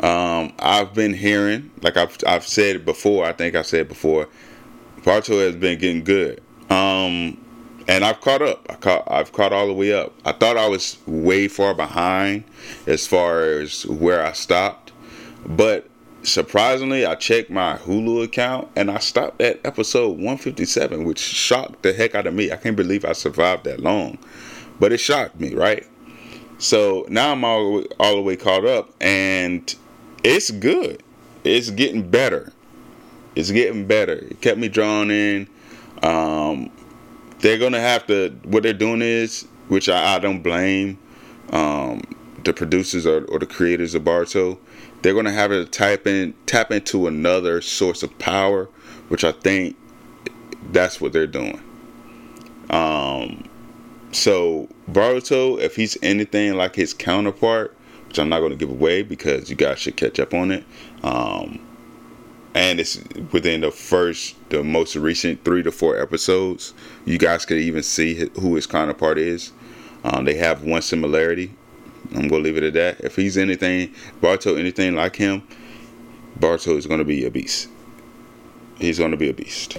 Um, 0.00 0.52
I've 0.58 0.94
been 0.94 1.14
hearing, 1.14 1.70
like 1.82 1.96
I've 1.96 2.16
I've 2.26 2.46
said 2.46 2.84
before. 2.84 3.24
I 3.24 3.32
think 3.32 3.56
I 3.56 3.62
said 3.62 3.88
before, 3.88 4.28
Boruto 5.00 5.44
has 5.44 5.56
been 5.56 5.78
getting 5.78 6.04
good. 6.04 6.40
Um, 6.70 7.38
and 7.88 8.04
I've 8.04 8.20
caught 8.20 8.42
up. 8.42 8.66
I 8.68 8.74
caught, 8.74 9.10
I've 9.10 9.32
caught 9.32 9.52
all 9.52 9.66
the 9.66 9.72
way 9.72 9.92
up. 9.92 10.12
I 10.24 10.32
thought 10.32 10.58
I 10.58 10.68
was 10.68 10.98
way 11.06 11.48
far 11.48 11.74
behind 11.74 12.44
as 12.86 13.06
far 13.06 13.42
as 13.44 13.86
where 13.86 14.24
I 14.24 14.32
stopped, 14.32 14.92
but 15.46 15.87
surprisingly, 16.22 17.06
I 17.06 17.14
checked 17.14 17.50
my 17.50 17.76
Hulu 17.76 18.24
account 18.24 18.68
and 18.76 18.90
I 18.90 18.98
stopped 18.98 19.40
at 19.40 19.64
episode 19.64 20.10
157, 20.10 21.04
which 21.04 21.18
shocked 21.18 21.82
the 21.82 21.92
heck 21.92 22.14
out 22.14 22.26
of 22.26 22.34
me. 22.34 22.52
I 22.52 22.56
can't 22.56 22.76
believe 22.76 23.04
I 23.04 23.12
survived 23.12 23.64
that 23.64 23.80
long, 23.80 24.18
but 24.80 24.92
it 24.92 24.98
shocked 24.98 25.40
me, 25.40 25.54
right? 25.54 25.86
So 26.58 27.06
now 27.08 27.32
I'm 27.32 27.44
all 27.44 27.84
all 28.00 28.16
the 28.16 28.22
way 28.22 28.36
caught 28.36 28.64
up, 28.64 28.90
and 29.00 29.72
it's 30.24 30.50
good. 30.50 31.02
It's 31.44 31.70
getting 31.70 32.10
better. 32.10 32.52
It's 33.36 33.52
getting 33.52 33.86
better. 33.86 34.14
It 34.14 34.40
kept 34.40 34.58
me 34.58 34.68
drawn 34.68 35.10
in. 35.10 35.48
Um, 36.02 36.70
they're 37.38 37.58
gonna 37.58 37.80
have 37.80 38.06
to. 38.08 38.30
What 38.44 38.64
they're 38.64 38.72
doing 38.72 39.02
is, 39.02 39.46
which 39.68 39.88
I, 39.88 40.16
I 40.16 40.18
don't 40.18 40.42
blame 40.42 40.98
um, 41.52 42.02
the 42.44 42.52
producers 42.52 43.06
or, 43.06 43.24
or, 43.26 43.38
the 43.38 43.46
creators 43.46 43.94
of 43.94 44.02
Boruto. 44.02 44.58
They're 45.02 45.14
gonna 45.14 45.32
have 45.32 45.50
to 45.50 45.64
tap 45.64 46.06
in, 46.06 46.34
tap 46.46 46.70
into 46.70 47.06
another 47.06 47.60
source 47.60 48.02
of 48.02 48.16
power, 48.18 48.68
which 49.08 49.24
I 49.24 49.32
think 49.32 49.76
that's 50.70 51.00
what 51.00 51.12
they're 51.12 51.26
doing. 51.26 51.60
Um, 52.70 53.44
so 54.12 54.68
Boruto, 54.90 55.58
if 55.60 55.76
he's 55.76 55.96
anything 56.02 56.54
like 56.54 56.76
his 56.76 56.94
counterpart, 56.94 57.76
which 58.08 58.18
I'm 58.18 58.28
not 58.28 58.40
going 58.40 58.50
to 58.50 58.56
give 58.56 58.70
away 58.70 59.02
because 59.02 59.50
you 59.50 59.56
guys 59.56 59.78
should 59.78 59.96
catch 59.96 60.18
up 60.18 60.32
on 60.32 60.50
it. 60.50 60.64
Um, 61.02 61.60
and 62.54 62.80
it's 62.80 62.98
within 63.32 63.60
the 63.60 63.70
first, 63.70 64.34
the 64.48 64.64
most 64.64 64.96
recent 64.96 65.44
three 65.44 65.62
to 65.62 65.70
four 65.70 66.00
episodes. 66.00 66.72
You 67.04 67.18
guys 67.18 67.44
could 67.44 67.58
even 67.58 67.82
see 67.82 68.28
who 68.40 68.54
his 68.56 68.66
counterpart 68.66 69.18
is. 69.18 69.52
Um, 70.04 70.24
they 70.24 70.34
have 70.34 70.64
one 70.64 70.82
similarity. 70.82 71.52
I'm 72.14 72.28
gonna 72.28 72.42
leave 72.42 72.56
it 72.56 72.62
at 72.62 72.72
that. 72.74 73.00
If 73.00 73.16
he's 73.16 73.36
anything, 73.36 73.94
Boruto, 74.20 74.58
anything 74.58 74.94
like 74.94 75.16
him, 75.16 75.42
Boruto 76.38 76.76
is 76.76 76.86
gonna 76.86 77.04
be 77.04 77.24
a 77.24 77.30
beast. 77.30 77.68
He's 78.78 78.98
gonna 78.98 79.16
be 79.16 79.28
a 79.28 79.34
beast, 79.34 79.78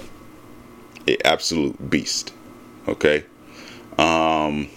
a 1.08 1.26
absolute 1.26 1.90
beast. 1.90 2.32
Okay. 2.86 3.24
Um, 3.98 4.68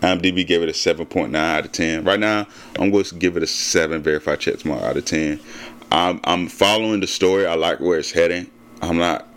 IMDb 0.00 0.44
gave 0.44 0.62
it 0.62 0.68
a 0.68 0.72
7.9 0.72 1.36
out 1.36 1.64
of 1.64 1.72
10. 1.72 2.02
Right 2.02 2.18
now, 2.18 2.46
I'm 2.78 2.90
going 2.90 3.04
to 3.04 3.14
give 3.14 3.36
it 3.36 3.42
a 3.44 3.46
7 3.46 4.02
verified 4.02 4.40
checks 4.40 4.64
mark 4.64 4.82
out 4.82 4.96
of 4.96 5.04
10. 5.04 5.38
I'm, 5.92 6.20
I'm 6.24 6.48
following 6.48 7.00
the 7.00 7.06
story. 7.06 7.46
I 7.46 7.54
like 7.54 7.78
where 7.78 7.98
it's 7.98 8.10
heading. 8.10 8.50
I'm 8.80 8.98
not 8.98 9.28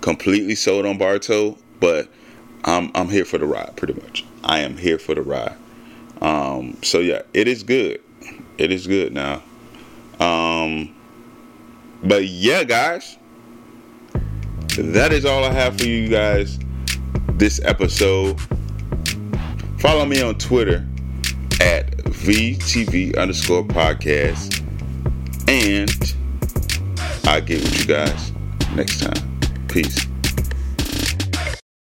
completely 0.00 0.54
sold 0.54 0.86
on 0.86 0.98
Boruto, 0.98 1.58
but 1.78 2.08
I'm, 2.64 2.90
I'm 2.94 3.10
here 3.10 3.26
for 3.26 3.36
the 3.36 3.44
ride, 3.44 3.76
pretty 3.76 3.94
much. 3.94 4.24
I 4.42 4.60
am 4.60 4.78
here 4.78 4.98
for 4.98 5.14
the 5.14 5.22
ride. 5.22 5.56
Um, 6.24 6.78
so, 6.82 7.00
yeah, 7.00 7.22
it 7.34 7.48
is 7.48 7.62
good. 7.62 8.00
It 8.56 8.72
is 8.72 8.86
good 8.86 9.12
now. 9.12 9.42
Um, 10.18 10.94
but, 12.02 12.26
yeah, 12.26 12.64
guys, 12.64 13.18
that 14.78 15.12
is 15.12 15.26
all 15.26 15.44
I 15.44 15.52
have 15.52 15.76
for 15.76 15.84
you 15.84 16.08
guys 16.08 16.58
this 17.34 17.60
episode. 17.62 18.40
Follow 19.78 20.06
me 20.06 20.22
on 20.22 20.36
Twitter 20.36 20.86
at 21.60 21.94
VTV 21.98 23.18
underscore 23.18 23.64
podcast. 23.64 24.60
And 25.46 25.90
I'll 27.26 27.42
get 27.42 27.60
with 27.60 27.80
you 27.80 27.86
guys 27.86 28.32
next 28.74 29.00
time. 29.00 29.66
Peace. 29.68 30.13